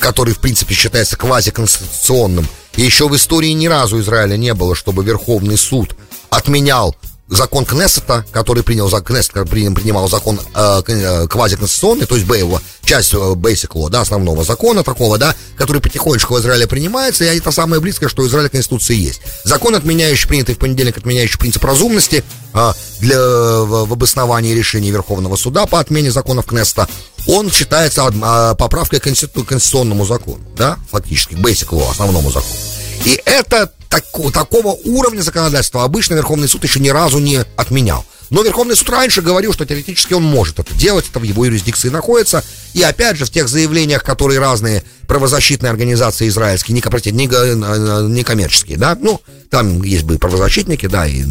который, 0.00 0.34
в 0.34 0.38
принципе, 0.38 0.74
считается 0.74 1.16
квазиконституционным, 1.16 2.48
еще 2.76 3.08
в 3.08 3.16
истории 3.16 3.50
ни 3.50 3.66
разу 3.66 4.00
Израиля 4.00 4.36
не 4.36 4.54
было, 4.54 4.74
чтобы 4.74 5.04
Верховный 5.04 5.58
суд 5.58 5.94
отменял 6.30 6.96
закон 7.32 7.64
Кнессета, 7.64 8.24
который 8.30 8.62
принял, 8.62 8.88
Кнессет 9.02 9.32
принимал 9.48 10.08
закон 10.08 10.40
э, 10.54 10.82
э 10.86 11.26
квазиконституционный, 11.26 12.06
то 12.06 12.14
есть 12.14 12.26
Бейва, 12.26 12.60
часть 12.84 13.14
э, 13.14 13.16
Basic 13.16 13.68
Law, 13.68 13.88
да, 13.88 14.02
основного 14.02 14.44
закона 14.44 14.84
такого, 14.84 15.18
да, 15.18 15.34
который 15.56 15.80
потихонечку 15.80 16.34
в 16.34 16.40
Израиле 16.40 16.66
принимается, 16.66 17.24
и 17.24 17.38
это 17.38 17.50
самое 17.50 17.80
близкое, 17.80 18.08
что 18.08 18.26
Израиль 18.26 18.50
Конституции 18.50 18.96
есть. 18.96 19.20
Закон, 19.44 19.74
отменяющий, 19.74 20.28
принятый 20.28 20.54
в 20.54 20.58
понедельник, 20.58 20.98
отменяющий 20.98 21.38
принцип 21.38 21.64
разумности 21.64 22.22
э, 22.54 22.72
для, 23.00 23.18
в, 23.18 23.86
в 23.86 23.92
обосновании 23.92 24.54
решений 24.54 24.90
Верховного 24.90 25.36
Суда 25.36 25.66
по 25.66 25.80
отмене 25.80 26.10
законов 26.10 26.46
Кнессета, 26.46 26.86
он 27.26 27.50
считается 27.50 28.04
поправкой 28.58 29.00
к 29.00 29.04
конституционному 29.04 30.04
закону, 30.04 30.40
да, 30.56 30.76
фактически, 30.90 31.34
Basic 31.34 31.68
Law, 31.68 31.90
основному 31.90 32.30
закону. 32.30 32.71
И 33.04 33.20
это 33.24 33.72
так, 33.88 34.04
такого 34.32 34.76
уровня 34.84 35.22
законодательства 35.22 35.84
обычно 35.84 36.14
Верховный 36.14 36.48
суд 36.48 36.64
еще 36.64 36.80
ни 36.80 36.88
разу 36.88 37.18
не 37.18 37.44
отменял. 37.56 38.04
Но 38.30 38.42
Верховный 38.42 38.74
суд 38.74 38.88
раньше 38.88 39.20
говорил, 39.20 39.52
что 39.52 39.66
теоретически 39.66 40.14
он 40.14 40.22
может 40.22 40.58
это 40.58 40.72
делать, 40.74 41.06
это 41.10 41.18
в 41.18 41.22
его 41.22 41.44
юрисдикции 41.44 41.90
находится. 41.90 42.42
И 42.72 42.82
опять 42.82 43.18
же, 43.18 43.26
в 43.26 43.30
тех 43.30 43.46
заявлениях, 43.46 44.02
которые 44.02 44.40
разные 44.40 44.82
правозащитные 45.06 45.68
организации 45.68 46.28
израильские, 46.28 46.74
не, 46.74 46.80
простите, 46.80 47.14
не, 47.14 47.26
не 47.26 48.24
коммерческие, 48.24 48.78
да, 48.78 48.96
ну, 48.98 49.20
там 49.50 49.82
есть 49.82 50.04
бы 50.04 50.18
правозащитники, 50.18 50.86
да, 50.86 51.06
и 51.06 51.24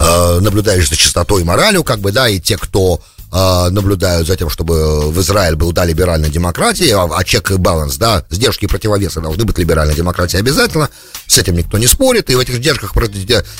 э, 0.00 0.40
наблюдающие 0.40 0.88
за 0.88 0.96
чистотой 0.96 1.42
и 1.42 1.44
моралью, 1.44 1.84
как 1.84 2.00
бы, 2.00 2.10
да, 2.10 2.28
и 2.28 2.40
те, 2.40 2.56
кто 2.56 3.00
наблюдают 3.32 4.26
за 4.26 4.36
тем, 4.36 4.50
чтобы 4.50 5.10
в 5.10 5.20
Израиль 5.20 5.54
был 5.54 5.72
да 5.72 5.84
либеральная 5.84 6.30
демократия, 6.30 6.96
а, 6.96 7.08
а 7.14 7.24
чек 7.24 7.50
и 7.52 7.56
баланс, 7.56 7.96
да, 7.96 8.24
сдержки 8.30 8.64
и 8.64 8.68
противовесы 8.68 9.20
должны 9.20 9.44
быть 9.44 9.56
либеральной 9.58 9.94
демократии 9.94 10.36
обязательно, 10.36 10.90
с 11.26 11.38
этим 11.38 11.56
никто 11.56 11.78
не 11.78 11.86
спорит, 11.86 12.28
и 12.28 12.34
в 12.34 12.40
этих 12.40 12.56
сдержках, 12.56 12.92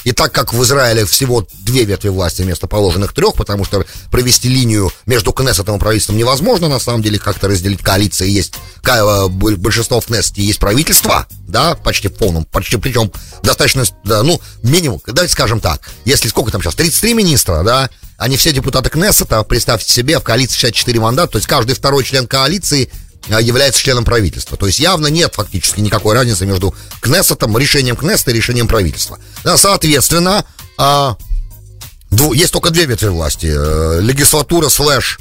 и 0.05 0.13
так 0.13 0.33
как 0.33 0.53
в 0.53 0.63
Израиле 0.65 1.05
всего 1.05 1.47
две 1.61 1.85
ветви 1.85 2.09
власти 2.09 2.43
вместо 2.43 2.67
положенных 2.67 3.13
трех, 3.13 3.35
потому 3.35 3.65
что 3.65 3.85
провести 4.11 4.49
линию 4.49 4.91
между 5.07 5.33
Кнессетом 5.33 5.77
и 5.77 5.79
правительством 5.79 6.17
невозможно, 6.17 6.69
на 6.69 6.81
самом 6.81 7.03
деле 7.03 7.19
как-то 7.19 7.47
разделить 7.47 7.81
коалиции, 7.81 8.29
есть 8.29 8.55
э, 8.85 9.29
большинство 9.29 10.01
в 10.01 10.07
Кнессете 10.07 10.43
есть 10.43 10.59
правительство, 10.59 11.27
да, 11.47 11.77
почти 11.77 12.09
в 12.09 12.15
полном, 12.15 12.45
почти, 12.45 12.77
причем 12.77 13.13
достаточно, 13.43 13.85
да, 14.05 14.23
ну, 14.23 14.41
минимум, 14.63 15.01
давайте 15.07 15.33
скажем 15.33 15.61
так, 15.61 15.81
если 16.05 16.29
сколько 16.29 16.51
там 16.51 16.61
сейчас, 16.61 16.75
33 16.75 17.15
министра, 17.15 17.63
да, 17.63 17.89
они 18.21 18.37
все 18.37 18.53
депутаты 18.53 18.91
Кнессета, 18.91 19.43
представьте 19.45 19.91
себе, 19.91 20.19
в 20.19 20.23
коалиции 20.23 20.59
64 20.59 21.01
мандата, 21.01 21.33
то 21.33 21.39
есть 21.39 21.49
каждый 21.49 21.75
второй 21.75 22.05
член 22.05 22.27
коалиции 22.27 22.91
а, 23.31 23.41
является 23.41 23.81
членом 23.81 24.05
правительства. 24.05 24.59
То 24.59 24.67
есть 24.67 24.79
явно 24.79 25.07
нет 25.07 25.35
фактически 25.35 25.81
никакой 25.81 26.15
разницы 26.15 26.45
между 26.45 26.75
Кнессетом, 27.01 27.57
решением 27.57 27.97
Кнессета 27.97 28.33
и 28.33 28.35
решением 28.35 28.69
правительства. 28.69 29.19
Да, 29.43 29.57
соответственно, 29.57 30.45
а, 30.77 31.17
дву, 32.11 32.35
есть 32.35 32.53
только 32.53 32.69
две 32.69 32.85
ветви 32.85 33.09
власти. 33.09 33.47
Э, 33.47 34.01
легислатура 34.03 34.69
слэш 34.69 35.19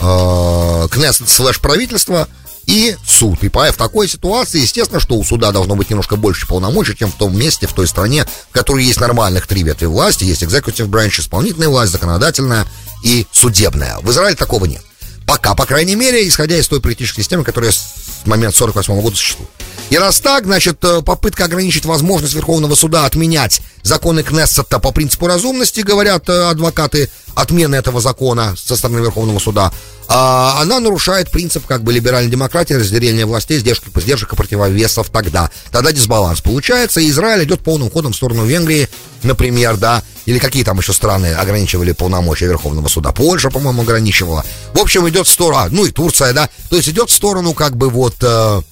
э, 0.00 0.88
Кнессет 0.90 1.28
слэш 1.28 1.60
правительство– 1.60 2.26
и 2.66 2.96
суд. 3.06 3.42
И 3.42 3.48
в 3.48 3.76
такой 3.76 4.08
ситуации, 4.08 4.60
естественно, 4.60 5.00
что 5.00 5.16
у 5.16 5.24
суда 5.24 5.52
должно 5.52 5.76
быть 5.76 5.90
немножко 5.90 6.16
больше 6.16 6.46
полномочий, 6.46 6.96
чем 6.96 7.10
в 7.10 7.16
том 7.16 7.36
месте, 7.36 7.66
в 7.66 7.72
той 7.72 7.86
стране, 7.86 8.26
в 8.50 8.52
которой 8.52 8.84
есть 8.84 9.00
нормальных 9.00 9.46
три 9.46 9.62
ветви 9.62 9.86
власти. 9.86 10.24
Есть 10.24 10.42
executive 10.42 10.88
branch, 10.88 11.20
исполнительная 11.20 11.68
власть, 11.68 11.92
законодательная 11.92 12.66
и 13.02 13.26
судебная. 13.32 13.98
В 13.98 14.10
Израиле 14.10 14.36
такого 14.36 14.66
нет. 14.66 14.82
Пока, 15.26 15.54
по 15.54 15.66
крайней 15.66 15.94
мере, 15.94 16.26
исходя 16.26 16.56
из 16.56 16.66
той 16.68 16.80
политической 16.80 17.22
системы, 17.22 17.44
которая 17.44 17.70
с 17.70 18.26
момента 18.26 18.56
48 18.56 19.00
года 19.00 19.16
существует. 19.16 19.50
И 19.90 19.98
раз 19.98 20.20
так, 20.20 20.44
значит, 20.44 20.84
э, 20.84 21.02
попытка 21.02 21.44
ограничить 21.46 21.84
возможность 21.84 22.34
Верховного 22.34 22.76
суда 22.76 23.06
отменять 23.06 23.60
законы 23.82 24.22
Кнессета 24.22 24.78
по 24.78 24.92
принципу 24.92 25.26
разумности, 25.26 25.80
говорят 25.80 26.28
э, 26.28 26.48
адвокаты 26.48 27.10
отмены 27.34 27.74
этого 27.74 28.00
закона 28.00 28.54
со 28.56 28.76
стороны 28.76 29.00
Верховного 29.00 29.40
суда, 29.40 29.72
а, 30.12 30.60
она 30.60 30.80
нарушает 30.80 31.30
принцип 31.30 31.66
как 31.66 31.84
бы 31.84 31.92
либеральной 31.92 32.30
демократии, 32.30 32.74
разделения 32.74 33.26
властей, 33.26 33.58
сдержки, 33.60 33.88
сдержек 33.96 34.32
и 34.32 34.36
противовесов 34.36 35.08
тогда. 35.08 35.50
Тогда 35.70 35.92
дисбаланс 35.92 36.40
получается, 36.40 37.00
и 37.00 37.08
Израиль 37.10 37.44
идет 37.44 37.60
полным 37.60 37.90
ходом 37.90 38.12
в 38.12 38.16
сторону 38.16 38.44
Венгрии, 38.44 38.88
например, 39.22 39.76
да, 39.76 40.02
или 40.26 40.38
какие 40.38 40.64
там 40.64 40.78
еще 40.78 40.92
страны 40.92 41.34
ограничивали 41.34 41.92
полномочия 41.92 42.46
Верховного 42.46 42.88
суда. 42.88 43.12
Польша, 43.12 43.50
по-моему, 43.50 43.82
ограничивала. 43.82 44.44
В 44.74 44.80
общем, 44.80 45.08
идет 45.08 45.28
в 45.28 45.30
сторону, 45.30 45.62
а, 45.62 45.68
ну 45.70 45.84
и 45.84 45.92
Турция, 45.92 46.32
да, 46.32 46.48
то 46.68 46.76
есть 46.76 46.88
идет 46.88 47.10
в 47.10 47.14
сторону 47.14 47.54
как 47.54 47.76
бы 47.76 47.88
вот... 47.88 48.14
Э, 48.22 48.62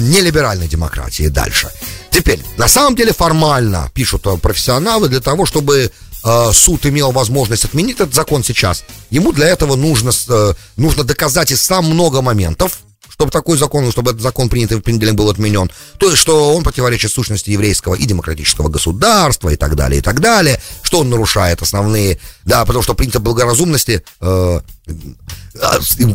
нелиберальной 0.00 0.68
демократии 0.68 1.28
дальше. 1.28 1.70
Теперь, 2.10 2.40
на 2.56 2.68
самом 2.68 2.94
деле 2.94 3.12
формально, 3.12 3.90
пишут 3.92 4.26
э, 4.26 4.36
профессионалы, 4.36 5.08
для 5.08 5.20
того, 5.20 5.46
чтобы 5.46 5.90
э, 6.24 6.52
суд 6.52 6.86
имел 6.86 7.10
возможность 7.10 7.64
отменить 7.64 7.96
этот 7.96 8.14
закон 8.14 8.44
сейчас, 8.44 8.84
ему 9.10 9.32
для 9.32 9.48
этого 9.48 9.74
нужно, 9.76 10.12
э, 10.28 10.54
нужно 10.76 11.04
доказать 11.04 11.50
и 11.50 11.56
сам 11.56 11.86
много 11.86 12.22
моментов, 12.22 12.78
чтобы 13.14 13.30
такой 13.30 13.56
закон, 13.58 13.90
чтобы 13.92 14.10
этот 14.10 14.22
закон 14.22 14.48
принятый 14.48 14.78
в 14.78 14.80
понедельник 14.80 15.14
был 15.14 15.30
отменен. 15.30 15.70
То 15.98 16.10
есть, 16.10 16.20
что 16.20 16.54
он 16.54 16.64
противоречит 16.64 17.12
сущности 17.12 17.50
еврейского 17.50 17.94
и 17.94 18.06
демократического 18.06 18.68
государства 18.68 19.50
и 19.50 19.56
так 19.56 19.76
далее, 19.76 20.00
и 20.00 20.02
так 20.02 20.20
далее, 20.20 20.60
что 20.82 21.00
он 21.00 21.10
нарушает 21.10 21.62
основные, 21.62 22.18
да, 22.44 22.64
потому 22.64 22.82
что 22.82 22.94
принцип 22.94 23.22
благоразумности, 23.22 24.04
э, 24.20 24.60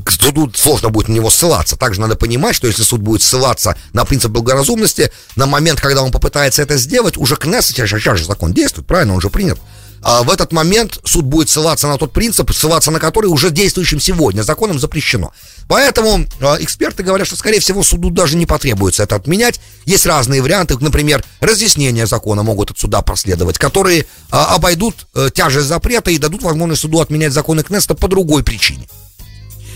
суду 0.07 0.51
сложно 0.53 0.89
будет 0.89 1.07
на 1.07 1.13
него 1.13 1.29
ссылаться. 1.29 1.75
Также 1.75 2.01
надо 2.01 2.15
понимать, 2.15 2.55
что 2.55 2.67
если 2.67 2.83
суд 2.83 3.01
будет 3.01 3.21
ссылаться 3.21 3.77
на 3.93 4.05
принцип 4.05 4.31
благоразумности, 4.31 5.11
на 5.35 5.45
момент, 5.45 5.79
когда 5.79 6.03
он 6.03 6.11
попытается 6.11 6.61
это 6.61 6.77
сделать, 6.77 7.17
уже 7.17 7.35
Кнессет, 7.35 7.75
сейчас 7.75 8.19
же 8.19 8.25
закон 8.25 8.53
действует, 8.53 8.87
правильно, 8.87 9.13
он 9.13 9.19
уже 9.19 9.29
принят, 9.29 9.59
а 10.01 10.23
в 10.23 10.31
этот 10.31 10.51
момент 10.51 10.99
суд 11.03 11.25
будет 11.25 11.49
ссылаться 11.49 11.87
на 11.87 11.97
тот 11.97 12.13
принцип, 12.13 12.51
ссылаться 12.53 12.91
на 12.91 12.99
который 12.99 13.27
уже 13.27 13.49
действующим 13.49 13.99
сегодня 13.99 14.41
законом 14.43 14.79
запрещено. 14.79 15.33
Поэтому 15.67 16.25
э, 16.39 16.55
эксперты 16.59 17.03
говорят, 17.03 17.27
что, 17.27 17.35
скорее 17.35 17.59
всего, 17.59 17.83
суду 17.83 18.09
даже 18.09 18.37
не 18.37 18.45
потребуется 18.45 19.03
это 19.03 19.15
отменять. 19.15 19.59
Есть 19.85 20.05
разные 20.05 20.41
варианты, 20.41 20.77
например, 20.79 21.23
разъяснения 21.41 22.05
закона 22.05 22.43
могут 22.43 22.71
от 22.71 22.79
суда 22.79 23.01
проследовать, 23.01 23.57
которые 23.57 24.01
э, 24.01 24.05
обойдут 24.31 25.07
э, 25.15 25.29
тяжесть 25.33 25.67
запрета 25.67 26.11
и 26.11 26.17
дадут 26.17 26.43
возможность 26.43 26.81
суду 26.81 27.01
отменять 27.01 27.33
законы 27.33 27.63
Кнеста 27.63 27.93
по 27.93 28.07
другой 28.07 28.43
причине. 28.43 28.87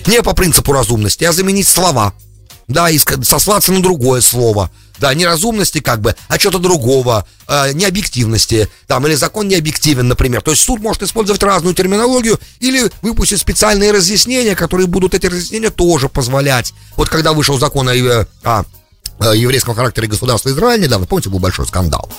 Не 0.07 0.21
по 0.21 0.33
принципу 0.33 0.73
разумности, 0.73 1.23
а 1.23 1.31
заменить 1.31 1.67
слова. 1.67 2.13
Да, 2.67 2.89
и 2.89 2.97
сослаться 2.97 3.71
на 3.71 3.81
другое 3.81 4.21
слово– 4.21 4.71
да, 4.99 5.13
неразумности 5.13 5.79
как 5.79 6.01
бы, 6.01 6.15
а 6.27 6.39
что-то 6.39 6.59
другого, 6.59 7.27
э, 7.47 7.73
необъективности, 7.73 8.69
там, 8.87 9.05
или 9.07 9.15
закон 9.15 9.47
необъективен, 9.47 10.07
например. 10.07 10.41
То 10.41 10.51
есть 10.51 10.63
суд 10.63 10.81
может 10.81 11.03
использовать 11.03 11.43
разную 11.43 11.75
терминологию 11.75 12.39
или 12.59 12.89
выпустить 13.01 13.39
специальные 13.39 13.91
разъяснения, 13.91 14.55
которые 14.55 14.87
будут 14.87 15.13
эти 15.13 15.25
разъяснения 15.25 15.71
тоже 15.71 16.09
позволять. 16.09 16.73
Вот 16.95 17.09
когда 17.09 17.33
вышел 17.33 17.59
закон 17.59 17.89
о, 17.89 17.93
э, 17.93 18.25
о, 18.43 18.63
о 19.19 19.35
еврейском 19.35 19.75
характере 19.75 20.07
государства 20.07 20.49
Израиль 20.49 20.81
недавно, 20.81 21.05
помните, 21.05 21.29
был 21.29 21.39
большой 21.39 21.67
скандал. 21.67 22.09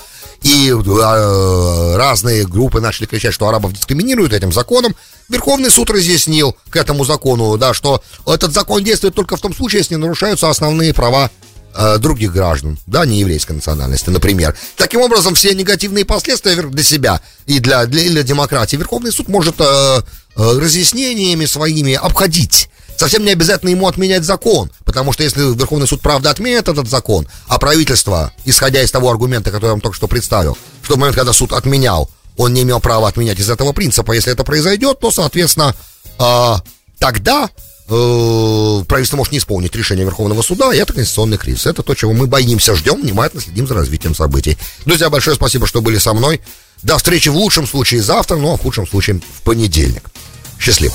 И 0.44 0.70
э, 0.70 1.96
разные 1.96 2.46
группы 2.46 2.80
начали 2.80 3.06
кричать, 3.06 3.32
что 3.32 3.48
арабов 3.48 3.72
дискриминируют 3.72 4.34
этим 4.34 4.52
законом. 4.52 4.94
Верховный 5.30 5.70
суд 5.70 5.88
разъяснил 5.88 6.54
к 6.68 6.76
этому 6.76 7.06
закону, 7.06 7.56
да, 7.56 7.72
что 7.72 8.02
этот 8.26 8.52
закон 8.52 8.84
действует 8.84 9.14
только 9.14 9.36
в 9.36 9.40
том 9.40 9.54
случае, 9.54 9.78
если 9.78 9.94
не 9.94 10.00
нарушаются 10.00 10.50
основные 10.50 10.92
права 10.92 11.30
э, 11.74 11.96
других 11.96 12.32
граждан, 12.32 12.78
да, 12.86 13.06
не 13.06 13.20
еврейской 13.20 13.52
национальности, 13.52 14.10
например. 14.10 14.54
Таким 14.76 15.00
образом, 15.00 15.34
все 15.34 15.54
негативные 15.54 16.04
последствия 16.04 16.56
для 16.56 16.84
себя 16.84 17.22
и 17.46 17.58
для, 17.58 17.86
для, 17.86 18.02
для 18.02 18.22
демократии 18.22 18.76
Верховный 18.76 19.12
суд 19.12 19.28
может 19.28 19.54
э, 19.60 19.64
э, 19.64 20.02
разъяснениями 20.36 21.46
своими 21.46 21.94
обходить 21.94 22.68
совсем 22.96 23.24
не 23.24 23.30
обязательно 23.30 23.70
ему 23.70 23.88
отменять 23.88 24.24
закон, 24.24 24.70
потому 24.84 25.12
что 25.12 25.22
если 25.22 25.40
Верховный 25.54 25.86
суд 25.86 26.00
правда 26.00 26.30
отменит 26.30 26.68
этот 26.68 26.88
закон, 26.88 27.26
а 27.48 27.58
правительство, 27.58 28.32
исходя 28.44 28.82
из 28.82 28.90
того 28.90 29.10
аргумента, 29.10 29.50
который 29.50 29.66
я 29.66 29.72
вам 29.72 29.80
только 29.80 29.96
что 29.96 30.08
представил, 30.08 30.56
что 30.82 30.96
в 30.96 30.98
момент, 30.98 31.16
когда 31.16 31.32
суд 31.32 31.52
отменял, 31.52 32.10
он 32.36 32.52
не 32.52 32.62
имел 32.62 32.80
права 32.80 33.08
отменять 33.08 33.38
из 33.38 33.50
этого 33.50 33.72
принципа, 33.72 34.12
если 34.12 34.32
это 34.32 34.44
произойдет, 34.44 34.98
то, 35.00 35.10
соответственно, 35.10 35.74
э, 36.18 36.54
тогда 36.98 37.48
э, 37.88 38.84
правительство 38.88 39.16
может 39.16 39.32
не 39.32 39.38
исполнить 39.38 39.74
решение 39.76 40.04
Верховного 40.04 40.42
суда, 40.42 40.74
и 40.74 40.78
это 40.78 40.92
конституционный 40.92 41.38
кризис. 41.38 41.66
Это 41.66 41.82
то, 41.82 41.94
чего 41.94 42.12
мы 42.12 42.26
боимся, 42.26 42.74
ждем, 42.74 43.02
внимательно 43.02 43.42
следим 43.42 43.66
за 43.66 43.74
развитием 43.74 44.14
событий. 44.14 44.58
Друзья, 44.84 45.10
большое 45.10 45.36
спасибо, 45.36 45.66
что 45.66 45.80
были 45.80 45.98
со 45.98 46.12
мной. 46.12 46.40
До 46.82 46.98
встречи 46.98 47.28
в 47.28 47.36
лучшем 47.36 47.66
случае 47.66 48.02
завтра, 48.02 48.36
но 48.36 48.56
в 48.56 48.62
худшем 48.62 48.86
случае 48.86 49.20
в 49.38 49.42
понедельник. 49.42 50.10
Счастливо. 50.58 50.94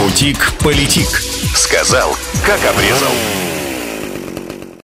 Бутик-политик. 0.00 1.08
Сказал, 1.54 2.16
как 2.46 2.64
обрезал. 2.64 3.49